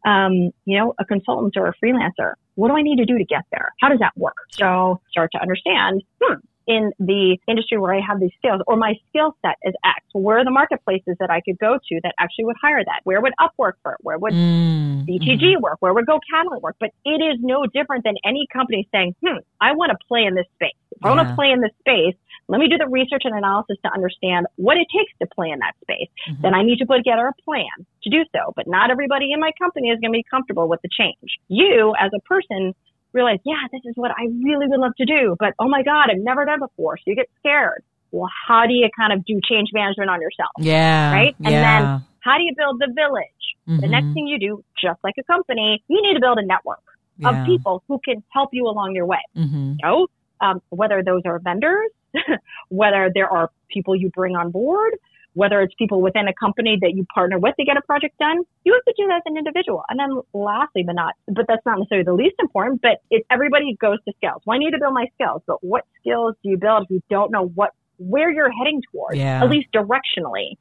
um, 0.06 0.50
you 0.64 0.78
know, 0.78 0.94
a 0.99 1.04
consultant 1.04 1.56
or 1.56 1.66
a 1.66 1.75
freelancer. 1.84 2.34
What 2.54 2.68
do 2.68 2.76
I 2.76 2.82
need 2.82 2.96
to 2.96 3.06
do 3.06 3.18
to 3.18 3.25
get 3.25 3.42
there? 3.50 3.72
How 3.80 3.88
does 3.88 4.00
that 4.00 4.12
work? 4.16 4.37
So 4.50 5.00
start 5.10 5.32
to 5.32 5.40
understand, 5.40 6.02
hmm, 6.20 6.34
in 6.70 6.92
the 7.00 7.36
industry 7.48 7.78
where 7.78 7.92
I 7.92 8.00
have 8.00 8.20
these 8.20 8.30
skills 8.38 8.62
or 8.68 8.76
my 8.76 8.94
skill 9.08 9.34
set 9.42 9.56
is 9.64 9.74
X. 9.84 10.06
Where 10.12 10.38
are 10.38 10.44
the 10.44 10.52
marketplaces 10.52 11.16
that 11.18 11.28
I 11.28 11.40
could 11.40 11.58
go 11.58 11.78
to 11.82 12.00
that 12.04 12.14
actually 12.18 12.44
would 12.44 12.56
hire 12.62 12.84
that? 12.84 13.00
Where 13.02 13.20
would 13.20 13.32
Upwork 13.40 13.74
work? 13.84 13.98
Where 14.02 14.18
would 14.18 14.32
mm, 14.32 15.04
BTG 15.04 15.42
mm-hmm. 15.42 15.62
work? 15.62 15.78
Where 15.80 15.92
would 15.92 16.06
GoCatalant 16.06 16.62
work? 16.62 16.76
But 16.78 16.90
it 17.04 17.20
is 17.20 17.38
no 17.40 17.66
different 17.66 18.04
than 18.04 18.14
any 18.24 18.46
company 18.52 18.88
saying, 18.92 19.16
hmm, 19.24 19.38
I 19.60 19.72
want 19.72 19.90
to 19.90 19.98
play 20.06 20.24
in 20.24 20.34
this 20.34 20.46
space. 20.54 20.78
If 20.92 20.98
yeah. 21.02 21.10
I 21.10 21.14
want 21.14 21.28
to 21.28 21.34
play 21.34 21.50
in 21.50 21.60
this 21.60 21.72
space, 21.80 22.14
let 22.48 22.58
me 22.58 22.68
do 22.68 22.78
the 22.78 22.88
research 22.88 23.22
and 23.24 23.34
analysis 23.36 23.76
to 23.84 23.90
understand 23.92 24.46
what 24.56 24.76
it 24.76 24.86
takes 24.94 25.12
to 25.20 25.26
play 25.34 25.50
in 25.50 25.58
that 25.58 25.74
space. 25.82 26.10
Mm-hmm. 26.28 26.42
Then 26.42 26.54
I 26.54 26.62
need 26.62 26.78
to 26.78 26.86
put 26.86 26.98
together 26.98 27.26
a 27.26 27.42
plan 27.42 27.86
to 28.02 28.10
do 28.10 28.24
so. 28.32 28.52
But 28.54 28.66
not 28.66 28.90
everybody 28.90 29.32
in 29.32 29.40
my 29.40 29.50
company 29.58 29.88
is 29.88 29.98
going 30.00 30.12
to 30.12 30.18
be 30.18 30.26
comfortable 30.28 30.68
with 30.68 30.80
the 30.82 30.88
change. 30.90 31.38
You, 31.48 31.94
as 31.98 32.10
a 32.14 32.20
person, 32.22 32.74
realize, 33.12 33.38
yeah, 33.45 33.57
this 33.73 33.83
is 33.85 33.95
what 33.97 34.11
I 34.11 34.25
really 34.43 34.67
would 34.67 34.81
love 34.81 34.93
to 34.99 35.05
do, 35.05 35.37
but 35.38 35.55
oh 35.59 35.69
my 35.69 35.83
God, 35.83 36.11
I've 36.11 36.23
never 36.23 36.45
done 36.45 36.61
before. 36.61 36.97
So 36.99 37.05
you 37.07 37.17
get 37.17 37.29
scared. 37.38 37.83
Well, 38.12 38.29
how 38.49 38.67
do 38.67 38.73
you 38.73 38.88
kind 38.97 39.12
of 39.12 39.25
do 39.25 39.40
change 39.49 39.69
management 39.73 40.11
on 40.11 40.21
yourself? 40.21 40.50
Yeah. 40.59 41.12
Right. 41.12 41.35
And 41.45 41.52
yeah. 41.52 41.81
then 41.81 42.05
how 42.21 42.37
do 42.37 42.43
you 42.43 42.55
build 42.57 42.81
the 42.81 42.93
village? 42.95 43.25
Mm-hmm. 43.69 43.81
The 43.81 43.88
next 43.88 44.05
mm-hmm. 44.07 44.14
thing 44.14 44.26
you 44.26 44.38
do, 44.38 44.64
just 44.83 44.99
like 45.05 45.14
a 45.19 45.23
company, 45.25 45.83
you 45.88 46.02
need 46.02 46.14
to 46.14 46.21
build 46.21 46.38
a 46.38 46.45
network 46.45 46.83
yeah. 47.19 47.40
of 47.40 47.47
people 47.47 47.85
who 47.88 48.00
can 48.05 48.23
help 48.31 48.50
you 48.52 48.67
along 48.67 48.95
your 48.95 49.07
way. 49.07 49.23
Mm-hmm. 49.37 49.73
You 49.73 49.79
know, 49.83 50.07
um, 50.40 50.62
whether 50.71 51.02
those 51.02 51.23
are 51.25 51.38
vendors, 51.38 51.90
whether 52.69 53.11
there 53.14 53.29
are 53.29 53.50
people 53.69 53.95
you 53.95 54.11
bring 54.11 54.37
on 54.37 54.50
board, 54.50 54.95
whether 55.34 55.60
it's 55.60 55.75
people 55.75 56.02
within 56.02 56.26
a 56.28 56.34
company 56.34 56.78
that 56.80 56.92
you 56.94 57.04
partner 57.14 57.38
with 57.38 57.54
to 57.56 57.64
get 57.64 57.76
a 57.76 57.82
project 57.82 58.18
done, 58.18 58.38
you 58.64 58.72
have 58.72 58.84
to 58.84 58.94
do 58.96 59.06
that 59.08 59.16
as 59.16 59.22
an 59.26 59.37
individual. 59.37 59.82
And 59.88 59.99
then 59.99 60.20
lastly, 60.32 60.82
but 60.84 60.94
not, 60.94 61.14
but 61.26 61.46
that's 61.49 61.64
not 61.64 61.78
necessarily 61.78 62.04
the 62.04 62.14
least 62.14 62.37
important, 62.40 62.82
but 62.82 62.99
it's 63.10 63.25
everybody 63.30 63.76
goes 63.80 63.99
to 64.06 64.12
skills. 64.16 64.42
Well, 64.44 64.56
I 64.56 64.58
need 64.58 64.72
to 64.72 64.78
build 64.78 64.94
my 64.94 65.06
skills, 65.14 65.42
but 65.46 65.62
what 65.62 65.84
skills 66.00 66.34
do 66.42 66.50
you 66.50 66.58
build 66.58 66.84
if 66.84 66.90
you 66.90 67.02
don't 67.10 67.30
know 67.30 67.46
what, 67.46 67.70
where 67.99 68.30
you're 68.30 68.50
heading 68.50 68.82
towards, 68.92 69.18
yeah. 69.18 69.42
at 69.42 69.50
least 69.50 69.68
directionally? 69.72 70.56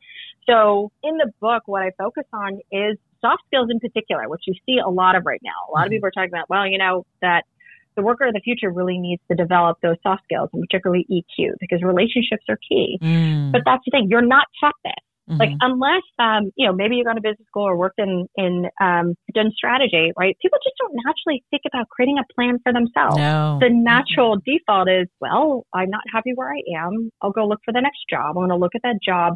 So 0.47 0.91
in 1.03 1.17
the 1.17 1.31
book, 1.39 1.63
what 1.65 1.81
I 1.81 1.91
focus 1.97 2.25
on 2.33 2.59
is 2.71 2.97
soft 3.21 3.43
skills 3.47 3.69
in 3.71 3.79
particular, 3.79 4.27
which 4.29 4.41
you 4.45 4.53
see 4.65 4.77
a 4.77 4.89
lot 4.89 5.15
of 5.15 5.25
right 5.25 5.41
now. 5.43 5.51
A 5.67 5.71
lot 5.71 5.79
mm-hmm. 5.79 5.85
of 5.85 5.91
people 5.91 6.07
are 6.07 6.11
talking 6.11 6.29
about, 6.31 6.49
well, 6.49 6.67
you 6.67 6.77
know, 6.77 7.05
that 7.21 7.43
the 7.99 8.05
worker 8.05 8.25
of 8.25 8.33
the 8.33 8.39
future 8.39 8.71
really 8.71 8.97
needs 8.97 9.21
to 9.29 9.35
develop 9.35 9.77
those 9.83 9.97
soft 10.01 10.23
skills 10.23 10.49
and 10.53 10.63
particularly 10.63 11.05
EQ 11.11 11.51
because 11.59 11.83
relationships 11.83 12.45
are 12.47 12.57
key. 12.57 12.97
Mm. 13.01 13.51
But 13.51 13.61
that's 13.65 13.83
the 13.85 13.91
thing. 13.91 14.07
You're 14.09 14.25
not 14.25 14.47
taught 14.61 14.75
this. 14.85 14.93
Mm-hmm. 15.29 15.39
Like 15.39 15.49
unless 15.61 16.07
um, 16.17 16.51
you 16.55 16.65
know, 16.65 16.73
maybe 16.73 16.95
you've 16.95 17.05
gone 17.05 17.15
to 17.15 17.21
business 17.21 17.45
school 17.47 17.67
or 17.67 17.77
worked 17.77 17.99
in 17.99 18.25
in 18.35 18.65
um, 18.81 19.13
done 19.35 19.51
strategy, 19.55 20.11
right? 20.17 20.35
People 20.41 20.57
just 20.63 20.75
don't 20.79 20.95
naturally 21.05 21.43
think 21.51 21.63
about 21.71 21.87
creating 21.89 22.17
a 22.17 22.25
plan 22.33 22.57
for 22.63 22.73
themselves. 22.73 23.17
No. 23.17 23.59
The 23.61 23.69
natural 23.69 24.37
mm-hmm. 24.37 24.49
default 24.49 24.89
is, 24.89 25.07
well, 25.21 25.67
I'm 25.73 25.91
not 25.91 26.01
happy 26.11 26.31
where 26.33 26.49
I 26.49 26.61
am. 26.81 27.11
I'll 27.21 27.31
go 27.31 27.45
look 27.45 27.59
for 27.63 27.73
the 27.73 27.81
next 27.81 27.99
job. 28.09 28.37
I'm 28.37 28.47
going 28.47 28.49
to 28.49 28.55
look 28.55 28.73
at 28.73 28.81
that 28.81 28.97
job 29.05 29.35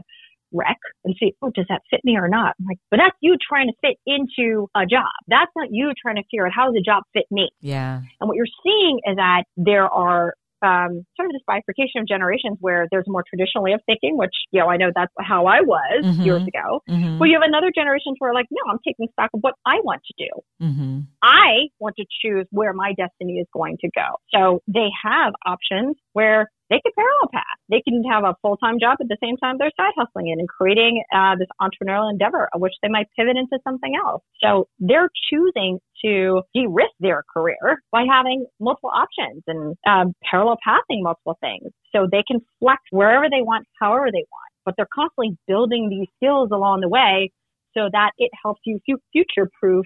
rec 0.54 0.78
and 1.04 1.16
see, 1.20 1.34
oh, 1.42 1.52
does 1.54 1.66
that 1.70 1.82
fit 1.90 2.02
me 2.04 2.18
or 2.18 2.28
not? 2.28 2.56
I'm 2.60 2.66
like, 2.68 2.80
but 2.92 2.98
that's 2.98 3.16
you 3.22 3.36
trying 3.48 3.68
to 3.68 3.74
fit 3.82 3.98
into 4.06 4.68
a 4.76 4.86
job. 4.86 5.12
That's 5.28 5.52
not 5.56 5.70
you 5.72 5.92
trying 6.02 6.16
to 6.16 6.24
figure 6.32 6.48
out 6.48 6.54
how 6.56 6.66
does 6.66 6.76
the 6.76 6.84
job 6.86 7.04
fit 7.14 7.26
me. 7.32 7.50
Yeah. 7.62 8.02
And 8.20 8.28
what 8.28 8.38
you're 8.38 8.46
seeing 8.64 9.00
is 9.06 9.16
that 9.18 9.44
there 9.58 9.88
are 9.88 10.36
um, 10.64 11.06
sort 11.18 11.28
of 11.28 11.34
this 11.34 11.44
bifurcation 11.46 12.00
of 12.00 12.08
generations 12.08 12.58
where 12.62 12.88
there's 12.90 13.04
a 13.08 13.12
more 13.12 13.24
traditional 13.28 13.64
way 13.64 13.74
of 13.74 13.82
thinking, 13.86 14.18
which, 14.18 14.34
you 14.52 14.62
know, 14.62 14.68
I 14.70 14.78
know 14.78 14.92
that's 14.96 15.12
how 15.20 15.46
I 15.46 15.60
was 15.60 16.06
mm-hmm. 16.06 16.22
years 16.22 16.42
ago. 16.44 16.82
Mm-hmm. 16.90 17.20
Well, 17.20 17.28
you 17.28 17.36
have 17.36 17.48
another 17.48 17.72
generation 17.76 18.16
where 18.20 18.34
like, 18.34 18.48
no, 18.50 18.72
I'm 18.72 18.80
taking 18.86 19.08
stock 19.12 19.30
of 19.34 19.42
what 19.42 19.56
I 19.66 19.82
want 19.84 20.02
to 20.06 20.14
do. 20.18 20.66
Mm-hmm. 20.66 21.00
I 21.22 21.68
want 21.80 21.96
to 21.98 22.06
choose 22.22 22.48
where 22.52 22.72
my 22.74 22.94
destiny 22.94 23.40
is 23.40 23.48
going 23.54 23.78
to 23.82 23.90
go. 23.94 24.16
So 24.34 24.62
they 24.68 24.88
have 25.04 25.34
options 25.46 25.98
where 26.14 26.50
they 26.74 26.82
could 26.82 26.96
parallel 26.96 27.30
path. 27.32 27.58
They 27.70 27.82
can 27.88 28.02
have 28.10 28.24
a 28.24 28.34
full 28.42 28.58
time 28.58 28.80
job 28.82 28.98
at 29.00 29.08
the 29.08 29.18
same 29.22 29.38
time 29.38 29.58
they're 29.60 29.72
side 29.78 29.94
hustling 29.96 30.30
in 30.30 30.40
and 30.40 30.50
creating 30.50 31.04
uh, 31.14 31.36
this 31.38 31.48
entrepreneurial 31.62 32.10
endeavor, 32.10 32.50
which 32.56 32.74
they 32.82 32.90
might 32.90 33.06
pivot 33.16 33.38
into 33.38 33.60
something 33.64 33.94
else. 33.96 34.24
So 34.42 34.68
they're 34.80 35.10
choosing 35.30 35.78
to 36.04 36.42
de-risk 36.54 36.92
their 37.00 37.24
career 37.32 37.82
by 37.92 38.06
having 38.10 38.48
multiple 38.60 38.90
options 38.94 39.44
and 39.46 39.76
um, 39.88 40.14
parallel 40.30 40.58
pathing 40.66 41.04
multiple 41.04 41.38
things, 41.40 41.72
so 41.96 42.08
they 42.12 42.24
can 42.28 42.40
flex 42.60 42.82
wherever 42.90 43.26
they 43.30 43.42
want, 43.42 43.68
however 43.80 44.08
they 44.12 44.26
want. 44.34 44.52
But 44.66 44.74
they're 44.76 44.88
constantly 44.94 45.38
building 45.48 45.90
these 45.90 46.08
skills 46.18 46.50
along 46.52 46.82
the 46.82 46.90
way, 46.90 47.32
so 47.78 47.90
that 47.92 48.12
it 48.18 48.32
helps 48.42 48.62
you 48.66 48.80
future 49.12 49.50
proof, 49.62 49.86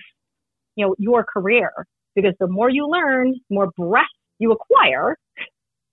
you 0.75 0.85
know, 0.85 0.95
your 0.97 1.25
career. 1.25 1.71
Because 2.15 2.33
the 2.39 2.47
more 2.47 2.69
you 2.69 2.87
learn, 2.87 3.33
the 3.49 3.53
more 3.53 3.71
breadth 3.77 4.07
you 4.39 4.51
acquire, 4.51 5.17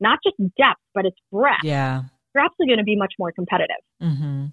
not 0.00 0.18
just 0.24 0.36
depth, 0.56 0.80
but 0.94 1.06
it's 1.06 1.18
breadth. 1.32 1.64
Yeah. 1.64 2.02
You're 2.34 2.66
going 2.66 2.78
to 2.78 2.84
be 2.84 2.96
much 2.96 3.14
more 3.18 3.30
competitive. 3.32 3.76
Mm-hmm. 4.02 4.46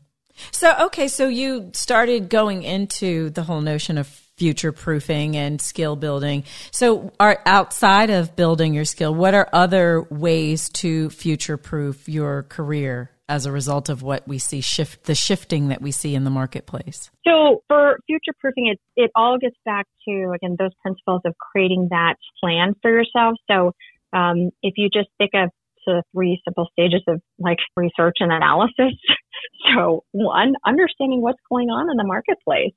So, 0.51 0.73
okay, 0.85 1.07
so 1.07 1.27
you 1.27 1.71
started 1.73 2.29
going 2.29 2.63
into 2.63 3.29
the 3.31 3.43
whole 3.43 3.61
notion 3.61 3.97
of 3.97 4.07
future 4.07 4.71
proofing 4.71 5.35
and 5.35 5.61
skill 5.61 5.95
building. 5.95 6.43
So, 6.71 7.11
are 7.19 7.41
outside 7.45 8.09
of 8.09 8.35
building 8.35 8.73
your 8.73 8.85
skill, 8.85 9.13
what 9.13 9.33
are 9.33 9.49
other 9.53 10.01
ways 10.09 10.69
to 10.69 11.09
future 11.09 11.57
proof 11.57 12.07
your 12.07 12.43
career 12.43 13.11
as 13.29 13.45
a 13.45 13.51
result 13.51 13.87
of 13.87 14.01
what 14.01 14.27
we 14.27 14.39
see 14.39 14.59
shift 14.59 15.05
the 15.05 15.15
shifting 15.15 15.69
that 15.69 15.81
we 15.81 15.91
see 15.91 16.15
in 16.15 16.23
the 16.23 16.29
marketplace? 16.29 17.11
So, 17.27 17.63
for 17.67 17.97
future 18.07 18.33
proofing, 18.39 18.67
it 18.67 18.79
it 18.95 19.11
all 19.15 19.37
gets 19.37 19.55
back 19.63 19.85
to 20.07 20.31
again 20.35 20.55
those 20.57 20.73
principles 20.81 21.21
of 21.25 21.35
creating 21.37 21.89
that 21.91 22.15
plan 22.41 22.75
for 22.81 22.91
yourself. 22.91 23.35
So, 23.49 23.73
um, 24.13 24.51
if 24.61 24.73
you 24.77 24.89
just 24.93 25.09
think 25.17 25.31
of 25.33 25.49
the 25.85 26.03
three 26.13 26.41
simple 26.45 26.67
stages 26.73 27.01
of 27.07 27.21
like 27.39 27.57
research 27.75 28.17
and 28.19 28.31
analysis. 28.31 28.93
so 29.75 30.03
one, 30.11 30.53
understanding 30.65 31.21
what's 31.21 31.39
going 31.49 31.69
on 31.69 31.89
in 31.89 31.97
the 31.97 32.03
marketplace. 32.03 32.73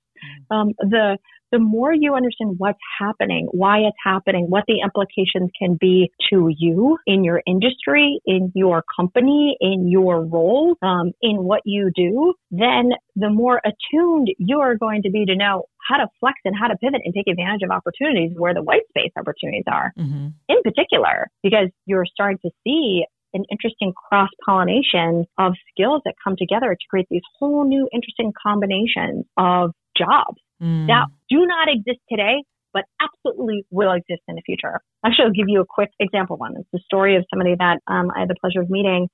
Mm. 0.50 0.56
Um, 0.56 0.68
the 0.78 1.18
the 1.52 1.58
more 1.60 1.94
you 1.94 2.14
understand 2.16 2.56
what's 2.58 2.80
happening, 2.98 3.46
why 3.52 3.78
it's 3.78 3.96
happening, 4.04 4.46
what 4.48 4.64
the 4.66 4.80
implications 4.82 5.52
can 5.56 5.78
be 5.80 6.10
to 6.28 6.48
you 6.58 6.98
in 7.06 7.22
your 7.22 7.42
industry, 7.46 8.18
in 8.26 8.50
your 8.56 8.82
company, 8.96 9.56
in 9.60 9.86
your 9.86 10.24
role, 10.24 10.74
um, 10.82 11.12
in 11.22 11.44
what 11.44 11.60
you 11.64 11.92
do, 11.94 12.34
then 12.50 12.90
the 13.14 13.30
more 13.30 13.60
attuned 13.64 14.28
you 14.36 14.58
are 14.60 14.74
going 14.74 15.02
to 15.02 15.10
be 15.10 15.26
to 15.26 15.36
know 15.36 15.66
how 15.86 15.96
to 15.96 16.08
flex 16.20 16.38
and 16.44 16.54
how 16.58 16.68
to 16.68 16.76
pivot 16.76 17.02
and 17.04 17.14
take 17.14 17.28
advantage 17.28 17.62
of 17.62 17.70
opportunities 17.70 18.32
where 18.36 18.54
the 18.54 18.62
white 18.62 18.82
space 18.88 19.12
opportunities 19.16 19.64
are. 19.66 19.92
Mm-hmm. 19.98 20.28
In 20.48 20.62
particular, 20.62 21.28
because 21.42 21.68
you're 21.86 22.06
starting 22.06 22.38
to 22.44 22.50
see 22.64 23.04
an 23.34 23.44
interesting 23.50 23.92
cross 23.92 24.30
pollination 24.46 25.26
of 25.38 25.52
skills 25.70 26.02
that 26.04 26.14
come 26.22 26.36
together 26.38 26.74
to 26.74 26.86
create 26.88 27.06
these 27.10 27.22
whole 27.38 27.66
new 27.66 27.88
interesting 27.92 28.32
combinations 28.40 29.24
of 29.36 29.72
jobs 29.98 30.38
mm. 30.62 30.86
that 30.86 31.06
do 31.28 31.44
not 31.44 31.68
exist 31.68 31.98
today, 32.08 32.44
but 32.72 32.84
absolutely 33.02 33.66
will 33.70 33.92
exist 33.92 34.22
in 34.28 34.36
the 34.36 34.42
future. 34.46 34.80
Actually, 35.04 35.26
I'll 35.26 35.32
give 35.32 35.48
you 35.48 35.60
a 35.60 35.66
quick 35.68 35.90
example 35.98 36.36
one. 36.36 36.54
It's 36.56 36.68
the 36.72 36.80
story 36.84 37.16
of 37.16 37.24
somebody 37.28 37.56
that 37.58 37.80
um, 37.86 38.10
I 38.14 38.20
had 38.20 38.28
the 38.28 38.36
pleasure 38.40 38.60
of 38.60 38.70
meeting 38.70 39.08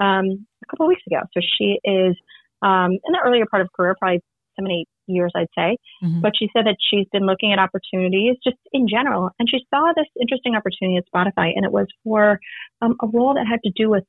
um, 0.00 0.46
a 0.64 0.66
couple 0.70 0.86
of 0.86 0.88
weeks 0.88 1.02
ago. 1.06 1.20
So 1.34 1.40
she 1.58 1.78
is 1.84 2.16
um, 2.62 2.92
in 2.92 3.12
the 3.12 3.20
earlier 3.24 3.44
part 3.50 3.62
of 3.62 3.68
career, 3.76 3.94
probably 3.98 4.22
seven, 4.56 4.70
eight 4.70 4.88
years, 5.06 5.32
I'd 5.34 5.46
say. 5.56 5.76
Mm-hmm. 6.02 6.20
But 6.20 6.32
she 6.38 6.48
said 6.56 6.66
that 6.66 6.76
she's 6.80 7.06
been 7.12 7.26
looking 7.26 7.52
at 7.52 7.58
opportunities 7.58 8.36
just 8.42 8.56
in 8.72 8.88
general, 8.88 9.30
and 9.38 9.48
she 9.48 9.58
saw 9.72 9.92
this 9.94 10.06
interesting 10.20 10.54
opportunity 10.54 10.98
at 10.98 11.04
Spotify, 11.12 11.52
and 11.54 11.64
it 11.64 11.72
was 11.72 11.86
for 12.04 12.40
um, 12.82 12.96
a 13.02 13.06
role 13.06 13.34
that 13.34 13.46
had 13.48 13.60
to 13.64 13.70
do 13.76 13.90
with 13.90 14.04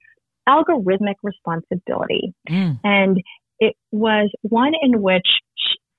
algorithmic 0.48 1.16
responsibility. 1.24 2.34
Mm. 2.50 2.80
And 2.84 3.22
it 3.60 3.76
was 3.92 4.32
one 4.42 4.74
in 4.82 5.02
which 5.02 5.28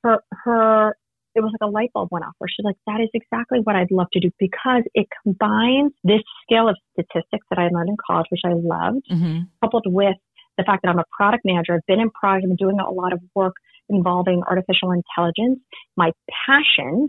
her 0.02 0.18
her 0.44 0.96
it 1.34 1.42
was 1.42 1.52
like 1.60 1.68
a 1.68 1.70
light 1.70 1.90
bulb 1.92 2.08
went 2.10 2.24
off 2.24 2.34
where 2.38 2.48
she's 2.48 2.64
like, 2.64 2.76
that 2.86 3.00
is 3.00 3.08
exactly 3.14 3.60
what 3.62 3.76
I'd 3.76 3.92
love 3.92 4.08
to 4.12 4.20
do 4.20 4.30
because 4.38 4.82
it 4.94 5.06
combines 5.22 5.92
this 6.02 6.22
skill 6.42 6.68
of 6.68 6.76
statistics 6.92 7.46
that 7.50 7.58
I 7.58 7.68
learned 7.68 7.90
in 7.90 7.96
college, 8.04 8.26
which 8.30 8.40
I 8.44 8.54
loved, 8.54 9.06
mm-hmm. 9.10 9.42
coupled 9.62 9.84
with 9.86 10.16
the 10.56 10.64
fact 10.64 10.82
that 10.82 10.88
I'm 10.88 10.98
a 10.98 11.04
product 11.16 11.44
manager. 11.44 11.74
I've 11.74 11.86
been 11.86 12.00
in 12.00 12.10
product, 12.10 12.44
I've 12.44 12.50
been 12.50 12.56
doing 12.56 12.80
a 12.80 12.90
lot 12.90 13.12
of 13.12 13.20
work 13.34 13.54
involving 13.88 14.42
artificial 14.49 14.92
intelligence, 14.92 15.61
my 15.97 16.12
passion 16.47 17.09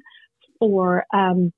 for 0.59 1.05
um, 1.13 1.51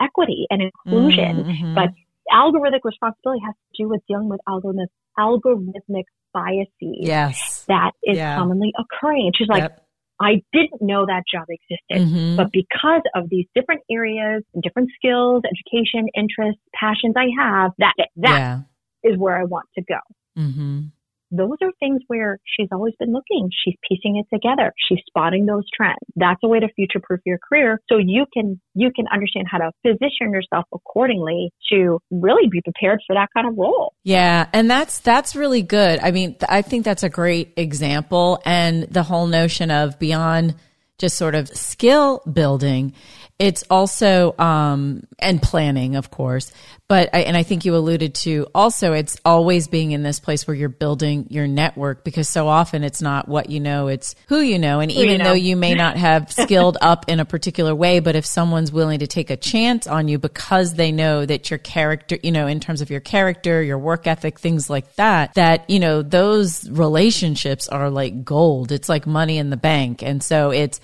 equity 0.00 0.46
and 0.50 0.62
inclusion. 0.62 1.44
Mm-hmm. 1.44 1.74
But 1.74 1.90
algorithmic 2.32 2.80
responsibility 2.84 3.40
has 3.44 3.54
to 3.54 3.82
do 3.82 3.88
with 3.88 4.00
dealing 4.08 4.28
with 4.28 4.40
algorithmic, 4.48 4.88
algorithmic 5.18 6.04
biases 6.32 6.68
yes. 7.00 7.64
that 7.68 7.92
is 8.02 8.16
yeah. 8.16 8.36
commonly 8.36 8.72
occurring. 8.78 9.26
And 9.26 9.34
she's 9.36 9.48
like, 9.48 9.62
yep. 9.62 9.84
I 10.20 10.42
didn't 10.52 10.82
know 10.82 11.06
that 11.06 11.22
job 11.32 11.46
existed, 11.48 12.08
mm-hmm. 12.08 12.36
but 12.36 12.48
because 12.52 13.02
of 13.14 13.28
these 13.30 13.46
different 13.54 13.82
areas 13.88 14.42
and 14.52 14.62
different 14.62 14.90
skills, 14.96 15.42
education, 15.44 16.08
interests, 16.16 16.60
passions 16.74 17.14
I 17.16 17.28
have, 17.40 17.70
that 17.78 17.94
that 18.16 18.38
yeah. 18.38 18.60
is 19.04 19.16
where 19.16 19.38
I 19.38 19.44
want 19.44 19.68
to 19.76 19.82
go. 19.82 20.00
Mm-hmm. 20.36 20.80
Those 21.30 21.56
are 21.62 21.70
things 21.78 22.00
where 22.06 22.38
she's 22.44 22.68
always 22.72 22.94
been 22.98 23.12
looking. 23.12 23.50
She's 23.64 23.74
piecing 23.88 24.16
it 24.16 24.26
together. 24.34 24.72
She's 24.88 25.00
spotting 25.06 25.46
those 25.46 25.64
trends. 25.74 25.98
That's 26.16 26.40
a 26.42 26.48
way 26.48 26.60
to 26.60 26.68
future 26.74 27.00
proof 27.02 27.20
your 27.26 27.38
career 27.38 27.80
so 27.88 27.98
you 27.98 28.26
can, 28.32 28.60
you 28.74 28.90
can 28.94 29.06
understand 29.12 29.46
how 29.50 29.58
to 29.58 29.70
position 29.84 30.32
yourself 30.32 30.64
accordingly 30.72 31.50
to 31.72 31.98
really 32.10 32.48
be 32.50 32.60
prepared 32.62 33.00
for 33.06 33.14
that 33.14 33.28
kind 33.34 33.48
of 33.48 33.54
role. 33.56 33.94
Yeah. 34.04 34.46
And 34.52 34.70
that's, 34.70 35.00
that's 35.00 35.36
really 35.36 35.62
good. 35.62 36.00
I 36.00 36.10
mean, 36.10 36.36
I 36.48 36.62
think 36.62 36.84
that's 36.84 37.02
a 37.02 37.08
great 37.08 37.54
example 37.56 38.40
and 38.44 38.84
the 38.84 39.02
whole 39.02 39.26
notion 39.26 39.70
of 39.70 39.98
beyond 39.98 40.54
just 40.98 41.16
sort 41.16 41.34
of 41.34 41.48
skill 41.48 42.20
building 42.30 42.92
it's 43.38 43.62
also 43.70 44.36
um, 44.36 45.04
and 45.20 45.40
planning, 45.40 45.94
of 45.94 46.10
course, 46.10 46.50
but 46.88 47.10
I, 47.12 47.20
and 47.20 47.36
I 47.36 47.44
think 47.44 47.64
you 47.64 47.76
alluded 47.76 48.14
to 48.16 48.48
also 48.52 48.94
it's 48.94 49.16
always 49.24 49.68
being 49.68 49.92
in 49.92 50.02
this 50.02 50.18
place 50.18 50.46
where 50.46 50.56
you're 50.56 50.68
building 50.68 51.26
your 51.30 51.46
network 51.46 52.02
because 52.02 52.28
so 52.28 52.48
often 52.48 52.82
it's 52.82 53.00
not 53.00 53.28
what 53.28 53.48
you 53.48 53.60
know, 53.60 53.86
it's 53.86 54.16
who 54.26 54.40
you 54.40 54.58
know, 54.58 54.80
and 54.80 54.90
who 54.90 54.98
even 54.98 55.12
you 55.12 55.18
know. 55.18 55.24
though 55.24 55.32
you 55.34 55.54
may 55.54 55.74
not 55.74 55.96
have 56.08 56.32
skilled 56.32 56.78
up 56.80 57.04
in 57.08 57.20
a 57.20 57.24
particular 57.24 57.76
way, 57.76 58.00
but 58.00 58.16
if 58.16 58.26
someone's 58.26 58.72
willing 58.72 58.98
to 59.00 59.06
take 59.06 59.30
a 59.30 59.36
chance 59.36 59.86
on 59.86 60.08
you 60.08 60.18
because 60.18 60.74
they 60.74 60.90
know 60.90 61.24
that 61.24 61.48
your 61.48 61.58
character, 61.58 62.18
you 62.22 62.32
know, 62.32 62.48
in 62.48 62.58
terms 62.58 62.80
of 62.80 62.90
your 62.90 63.00
character, 63.00 63.62
your 63.62 63.78
work 63.78 64.08
ethic, 64.08 64.40
things 64.40 64.68
like 64.68 64.96
that, 64.96 65.34
that 65.34 65.68
you 65.70 65.78
know 65.78 66.02
those 66.02 66.68
relationships 66.68 67.68
are 67.68 67.88
like 67.88 68.24
gold. 68.24 68.72
It's 68.72 68.88
like 68.88 69.06
money 69.06 69.38
in 69.38 69.50
the 69.50 69.56
bank, 69.56 70.02
and 70.02 70.22
so 70.22 70.50
it's 70.50 70.80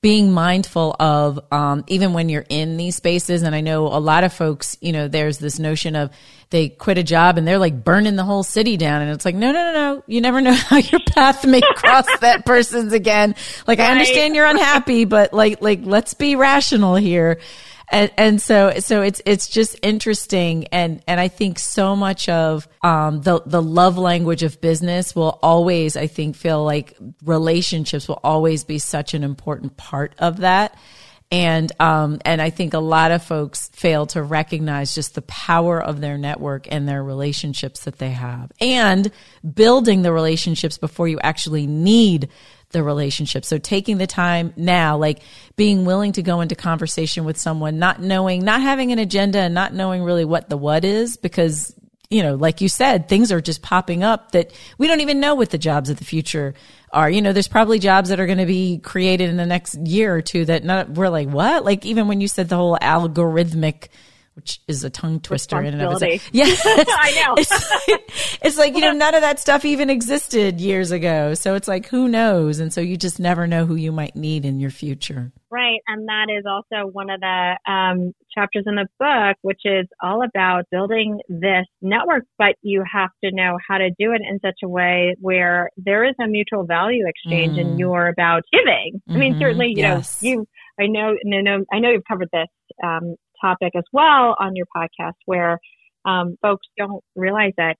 being 0.00 0.32
mindful 0.32 0.94
of 1.00 1.40
um, 1.50 1.82
even 1.88 2.12
when 2.12 2.28
you're 2.28 2.44
in 2.48 2.76
these 2.76 2.94
spaces 2.94 3.42
and 3.42 3.54
i 3.54 3.60
know 3.60 3.86
a 3.88 3.98
lot 3.98 4.22
of 4.22 4.32
folks 4.32 4.76
you 4.80 4.92
know 4.92 5.08
there's 5.08 5.38
this 5.38 5.58
notion 5.58 5.96
of 5.96 6.10
they 6.50 6.68
quit 6.68 6.98
a 6.98 7.02
job 7.02 7.36
and 7.36 7.46
they're 7.46 7.58
like 7.58 7.84
burning 7.84 8.16
the 8.16 8.24
whole 8.24 8.42
city 8.42 8.76
down 8.76 9.02
and 9.02 9.10
it's 9.10 9.24
like 9.24 9.34
no 9.34 9.52
no 9.52 9.72
no 9.72 9.72
no. 9.72 10.02
You 10.06 10.20
never 10.20 10.40
know 10.40 10.52
how 10.54 10.78
your 10.78 11.00
path 11.00 11.44
may 11.44 11.60
cross 11.74 12.06
that 12.20 12.46
person's 12.46 12.92
again. 12.92 13.34
Like 13.66 13.78
right. 13.78 13.88
i 13.88 13.92
understand 13.92 14.34
you're 14.34 14.46
unhappy 14.46 15.04
but 15.04 15.32
like 15.32 15.60
like 15.60 15.80
let's 15.82 16.14
be 16.14 16.36
rational 16.36 16.94
here 16.94 17.40
and, 17.90 18.10
and 18.16 18.42
so 18.42 18.74
so 18.80 19.02
it's 19.02 19.22
it's 19.24 19.48
just 19.48 19.78
interesting. 19.82 20.66
And 20.68 21.02
and 21.06 21.18
I 21.18 21.28
think 21.28 21.58
so 21.58 21.96
much 21.96 22.28
of 22.28 22.68
um, 22.82 23.22
the 23.22 23.40
the 23.46 23.62
love 23.62 23.96
language 23.96 24.42
of 24.42 24.60
business 24.60 25.16
will 25.16 25.38
always 25.42 25.96
I 25.96 26.06
think 26.06 26.36
feel 26.36 26.64
like 26.64 26.96
relationships 27.24 28.08
will 28.08 28.20
always 28.22 28.64
be 28.64 28.78
such 28.78 29.14
an 29.14 29.24
important 29.24 29.76
part 29.76 30.14
of 30.18 30.38
that. 30.38 30.76
And 31.30 31.70
um, 31.78 32.20
and 32.24 32.40
I 32.40 32.48
think 32.50 32.72
a 32.72 32.78
lot 32.78 33.10
of 33.10 33.22
folks 33.22 33.68
fail 33.74 34.06
to 34.08 34.22
recognize 34.22 34.94
just 34.94 35.14
the 35.14 35.22
power 35.22 35.82
of 35.82 36.00
their 36.00 36.16
network 36.16 36.66
and 36.70 36.88
their 36.88 37.02
relationships 37.02 37.84
that 37.84 37.98
they 37.98 38.10
have, 38.10 38.50
and 38.60 39.10
building 39.54 40.00
the 40.02 40.12
relationships 40.12 40.78
before 40.78 41.06
you 41.06 41.20
actually 41.20 41.66
need 41.66 42.30
the 42.70 42.82
relationship. 42.82 43.44
So 43.44 43.58
taking 43.58 43.98
the 43.98 44.06
time 44.06 44.52
now, 44.56 44.98
like 44.98 45.20
being 45.56 45.84
willing 45.84 46.12
to 46.12 46.22
go 46.22 46.40
into 46.40 46.54
conversation 46.54 47.24
with 47.24 47.38
someone, 47.38 47.78
not 47.78 48.00
knowing, 48.00 48.44
not 48.44 48.60
having 48.60 48.92
an 48.92 48.98
agenda 48.98 49.38
and 49.38 49.54
not 49.54 49.72
knowing 49.72 50.02
really 50.02 50.24
what 50.24 50.48
the 50.48 50.56
what 50.56 50.84
is 50.84 51.16
because 51.16 51.74
you 52.10 52.22
know, 52.22 52.36
like 52.36 52.62
you 52.62 52.70
said, 52.70 53.06
things 53.06 53.30
are 53.30 53.40
just 53.40 53.60
popping 53.60 54.02
up 54.02 54.32
that 54.32 54.52
we 54.78 54.86
don't 54.86 55.00
even 55.00 55.20
know 55.20 55.34
what 55.34 55.50
the 55.50 55.58
jobs 55.58 55.90
of 55.90 55.98
the 55.98 56.04
future 56.04 56.54
are. 56.90 57.10
You 57.10 57.20
know, 57.20 57.34
there's 57.34 57.48
probably 57.48 57.78
jobs 57.78 58.08
that 58.08 58.18
are 58.18 58.24
going 58.24 58.38
to 58.38 58.46
be 58.46 58.78
created 58.78 59.28
in 59.28 59.36
the 59.36 59.44
next 59.44 59.74
year 59.74 60.14
or 60.14 60.22
two 60.22 60.46
that 60.46 60.64
not, 60.64 60.88
we're 60.88 61.10
like, 61.10 61.28
what? 61.28 61.66
Like 61.66 61.84
even 61.84 62.08
when 62.08 62.22
you 62.22 62.28
said 62.28 62.48
the 62.48 62.56
whole 62.56 62.78
algorithmic 62.80 63.88
which 64.38 64.60
is 64.68 64.84
a 64.84 64.90
tongue 64.90 65.18
twister 65.18 65.60
in 65.60 65.74
and 65.74 65.82
of 65.82 66.00
itself. 66.00 66.30
Yeah, 66.32 66.44
I 66.46 67.24
know. 67.26 67.34
it's, 67.38 68.38
it's, 68.40 68.56
like 68.56 68.76
you 68.76 68.82
know 68.82 68.92
none 68.92 69.16
of 69.16 69.22
that 69.22 69.40
stuff 69.40 69.64
even 69.64 69.90
existed 69.90 70.60
years 70.60 70.92
ago, 70.92 71.34
so 71.34 71.56
it's 71.56 71.66
like 71.66 71.88
who 71.88 72.06
knows, 72.06 72.60
and 72.60 72.72
so 72.72 72.80
you 72.80 72.96
just 72.96 73.18
never 73.18 73.48
know 73.48 73.66
who 73.66 73.74
you 73.74 73.90
might 73.90 74.14
need 74.14 74.44
in 74.44 74.60
your 74.60 74.70
future. 74.70 75.32
Right, 75.50 75.80
and 75.88 76.06
that 76.06 76.26
is 76.30 76.44
also 76.46 76.88
one 76.88 77.10
of 77.10 77.18
the 77.18 77.58
um, 77.66 78.12
chapters 78.32 78.62
in 78.64 78.76
the 78.76 78.86
book, 79.00 79.36
which 79.42 79.62
is 79.64 79.88
all 80.00 80.22
about 80.22 80.66
building 80.70 81.18
this 81.28 81.66
network, 81.82 82.22
but 82.38 82.54
you 82.62 82.84
have 82.92 83.10
to 83.24 83.32
know 83.32 83.58
how 83.68 83.78
to 83.78 83.90
do 83.98 84.12
it 84.12 84.20
in 84.20 84.38
such 84.38 84.60
a 84.62 84.68
way 84.68 85.16
where 85.20 85.68
there 85.76 86.04
is 86.04 86.14
a 86.22 86.28
mutual 86.28 86.64
value 86.64 87.06
exchange, 87.08 87.56
mm. 87.56 87.60
and 87.62 87.80
you're 87.80 88.06
about 88.06 88.44
giving. 88.52 89.00
Mm-hmm. 89.00 89.12
I 89.12 89.16
mean, 89.16 89.32
mm-hmm. 89.32 89.42
certainly, 89.42 89.66
you 89.70 89.82
yes. 89.82 90.22
know, 90.22 90.28
you. 90.28 90.46
I 90.80 90.86
know, 90.86 91.16
no, 91.24 91.40
no, 91.40 91.64
I 91.72 91.80
know 91.80 91.90
you've 91.90 92.04
covered 92.08 92.28
this 92.32 92.46
um, 92.84 93.16
topic 93.40 93.72
as 93.76 93.84
well 93.92 94.36
on 94.38 94.54
your 94.54 94.66
podcast 94.76 95.14
where 95.26 95.58
um, 96.04 96.36
folks 96.42 96.66
don't 96.76 97.02
realize 97.16 97.52
that 97.56 97.76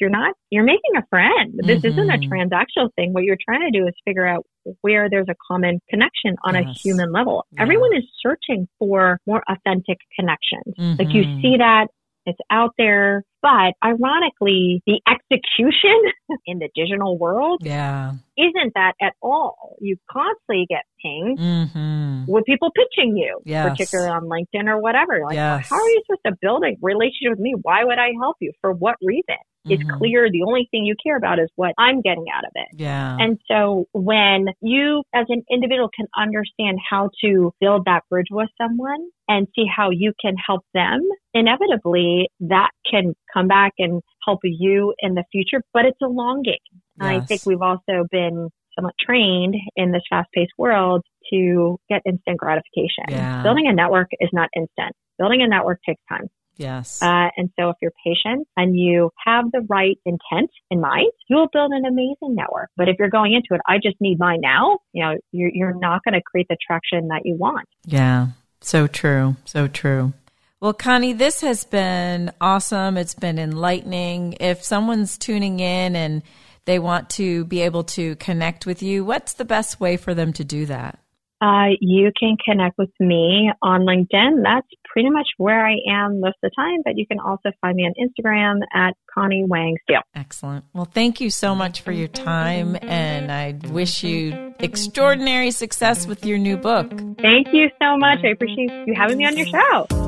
you're 0.00 0.10
not 0.10 0.34
you're 0.50 0.64
making 0.64 0.96
a 0.96 1.02
friend 1.10 1.54
this 1.56 1.78
mm-hmm. 1.78 1.86
isn't 1.88 2.10
a 2.10 2.12
mm-hmm. 2.14 2.32
transactional 2.32 2.88
thing 2.94 3.12
what 3.12 3.24
you're 3.24 3.38
trying 3.44 3.60
to 3.60 3.76
do 3.76 3.84
is 3.86 3.94
figure 4.04 4.26
out 4.26 4.46
where 4.82 5.10
there's 5.10 5.26
a 5.28 5.34
common 5.50 5.80
connection 5.90 6.36
on 6.44 6.54
yes. 6.54 6.64
a 6.68 6.72
human 6.72 7.10
level 7.10 7.44
yeah. 7.50 7.62
everyone 7.62 7.90
is 7.96 8.04
searching 8.22 8.68
for 8.78 9.18
more 9.26 9.42
authentic 9.48 9.98
connections 10.16 10.74
mm-hmm. 10.78 10.94
like 10.98 11.12
you 11.12 11.24
mm-hmm. 11.24 11.40
see 11.40 11.56
that 11.56 11.88
it's 12.28 12.38
out 12.50 12.74
there. 12.76 13.24
But 13.42 13.74
ironically, 13.84 14.82
the 14.86 15.00
execution 15.06 15.98
in 16.46 16.58
the 16.58 16.68
digital 16.74 17.16
world 17.18 17.60
yeah. 17.62 18.12
isn't 18.36 18.72
that 18.74 18.94
at 19.00 19.14
all. 19.22 19.76
You 19.80 19.96
constantly 20.10 20.66
get 20.68 20.82
pinged 21.02 21.38
mm-hmm. 21.38 22.24
with 22.26 22.44
people 22.44 22.70
pitching 22.74 23.16
you, 23.16 23.40
yes. 23.44 23.70
particularly 23.70 24.10
on 24.10 24.24
LinkedIn 24.24 24.66
or 24.68 24.80
whatever. 24.80 25.20
Like, 25.24 25.36
yes. 25.36 25.68
how 25.68 25.76
are 25.76 25.88
you 25.88 26.02
supposed 26.06 26.26
to 26.26 26.36
build 26.40 26.64
a 26.64 26.76
relationship 26.82 27.30
with 27.30 27.40
me? 27.40 27.54
Why 27.62 27.84
would 27.84 27.98
I 27.98 28.10
help 28.20 28.36
you? 28.40 28.52
For 28.60 28.72
what 28.72 28.96
reason? 29.02 29.36
It's 29.64 29.82
mm-hmm. 29.82 29.98
clear 29.98 30.28
the 30.30 30.42
only 30.46 30.68
thing 30.70 30.84
you 30.84 30.94
care 31.02 31.16
about 31.16 31.38
is 31.38 31.48
what 31.56 31.74
I'm 31.78 32.00
getting 32.00 32.26
out 32.34 32.44
of 32.44 32.52
it. 32.54 32.80
Yeah. 32.80 33.16
And 33.18 33.38
so 33.48 33.86
when 33.92 34.46
you 34.60 35.02
as 35.14 35.26
an 35.28 35.42
individual 35.50 35.90
can 35.94 36.06
understand 36.16 36.78
how 36.88 37.10
to 37.24 37.52
build 37.60 37.84
that 37.86 38.02
bridge 38.08 38.28
with 38.30 38.48
someone 38.60 39.08
and 39.28 39.46
see 39.54 39.64
how 39.74 39.90
you 39.90 40.12
can 40.20 40.34
help 40.36 40.64
them, 40.74 41.00
inevitably 41.34 42.28
that 42.40 42.70
can 42.90 43.14
come 43.32 43.48
back 43.48 43.72
and 43.78 44.02
help 44.24 44.40
you 44.44 44.94
in 44.98 45.14
the 45.14 45.24
future, 45.32 45.62
but 45.72 45.84
it's 45.84 46.00
a 46.02 46.08
long 46.08 46.42
game. 46.42 46.54
Yes. 47.00 47.06
I 47.06 47.20
think 47.20 47.46
we've 47.46 47.62
also 47.62 48.06
been 48.10 48.48
somewhat 48.74 48.94
trained 49.00 49.54
in 49.76 49.92
this 49.92 50.02
fast 50.08 50.28
paced 50.34 50.52
world 50.58 51.02
to 51.32 51.78
get 51.88 52.02
instant 52.06 52.38
gratification. 52.38 53.04
Yeah. 53.08 53.42
Building 53.42 53.66
a 53.68 53.74
network 53.74 54.08
is 54.20 54.30
not 54.32 54.48
instant. 54.56 54.94
Building 55.18 55.42
a 55.42 55.48
network 55.48 55.80
takes 55.86 56.00
time. 56.08 56.28
Yes. 56.56 57.00
Uh, 57.00 57.28
and 57.36 57.50
so 57.58 57.70
if 57.70 57.76
you're 57.80 57.92
patient 58.04 58.46
and 58.56 58.76
you 58.76 59.10
have 59.24 59.44
the 59.52 59.64
right 59.68 59.96
intent 60.04 60.50
in 60.70 60.80
mind, 60.80 61.10
you'll 61.28 61.48
build 61.52 61.70
an 61.72 61.84
amazing 61.86 62.34
network. 62.34 62.68
But 62.76 62.88
if 62.88 62.96
you're 62.98 63.10
going 63.10 63.32
into 63.32 63.54
it, 63.54 63.60
I 63.66 63.76
just 63.76 63.96
need 64.00 64.18
mine 64.18 64.40
now, 64.42 64.78
you 64.92 65.04
know, 65.04 65.14
you're, 65.30 65.50
you're 65.52 65.78
not 65.78 66.02
going 66.04 66.14
to 66.14 66.20
create 66.20 66.46
the 66.48 66.56
traction 66.64 67.08
that 67.08 67.22
you 67.24 67.36
want. 67.36 67.68
Yeah. 67.84 68.28
So 68.60 68.88
true. 68.88 69.36
So 69.44 69.68
true. 69.68 70.14
Well, 70.60 70.72
Connie, 70.72 71.12
this 71.12 71.40
has 71.42 71.64
been 71.64 72.32
awesome. 72.40 72.96
It's 72.96 73.14
been 73.14 73.38
enlightening. 73.38 74.34
If 74.40 74.64
someone's 74.64 75.16
tuning 75.16 75.60
in 75.60 75.94
and 75.94 76.22
they 76.64 76.80
want 76.80 77.10
to 77.10 77.44
be 77.44 77.60
able 77.60 77.84
to 77.84 78.16
connect 78.16 78.66
with 78.66 78.82
you, 78.82 79.04
what's 79.04 79.34
the 79.34 79.44
best 79.44 79.78
way 79.80 79.96
for 79.96 80.14
them 80.14 80.32
to 80.32 80.44
do 80.44 80.66
that? 80.66 80.98
Uh, 81.40 81.68
you 81.80 82.10
can 82.18 82.36
connect 82.44 82.76
with 82.76 82.90
me 82.98 83.52
on 83.62 83.82
LinkedIn. 83.82 84.42
That's 84.42 84.66
pretty 84.92 85.10
much 85.10 85.28
where 85.36 85.64
I 85.64 85.76
am 85.88 86.20
most 86.20 86.34
of 86.42 86.50
the 86.50 86.50
time, 86.56 86.80
but 86.84 86.98
you 86.98 87.06
can 87.06 87.20
also 87.20 87.52
find 87.60 87.76
me 87.76 87.84
on 87.84 87.92
Instagram 87.94 88.58
at 88.74 88.94
Connie 89.14 89.44
Wang 89.46 89.76
Steele. 89.84 90.00
Excellent. 90.16 90.64
Well, 90.74 90.86
thank 90.92 91.20
you 91.20 91.30
so 91.30 91.54
much 91.54 91.82
for 91.82 91.92
your 91.92 92.08
time, 92.08 92.76
and 92.82 93.30
I 93.30 93.54
wish 93.70 94.02
you 94.02 94.52
extraordinary 94.58 95.52
success 95.52 96.08
with 96.08 96.26
your 96.26 96.38
new 96.38 96.56
book. 96.56 96.90
Thank 97.20 97.52
you 97.52 97.70
so 97.80 97.96
much. 97.96 98.18
I 98.24 98.30
appreciate 98.30 98.72
you 98.88 98.94
having 98.96 99.18
me 99.18 99.24
on 99.24 99.36
your 99.36 99.46
show. 99.46 100.07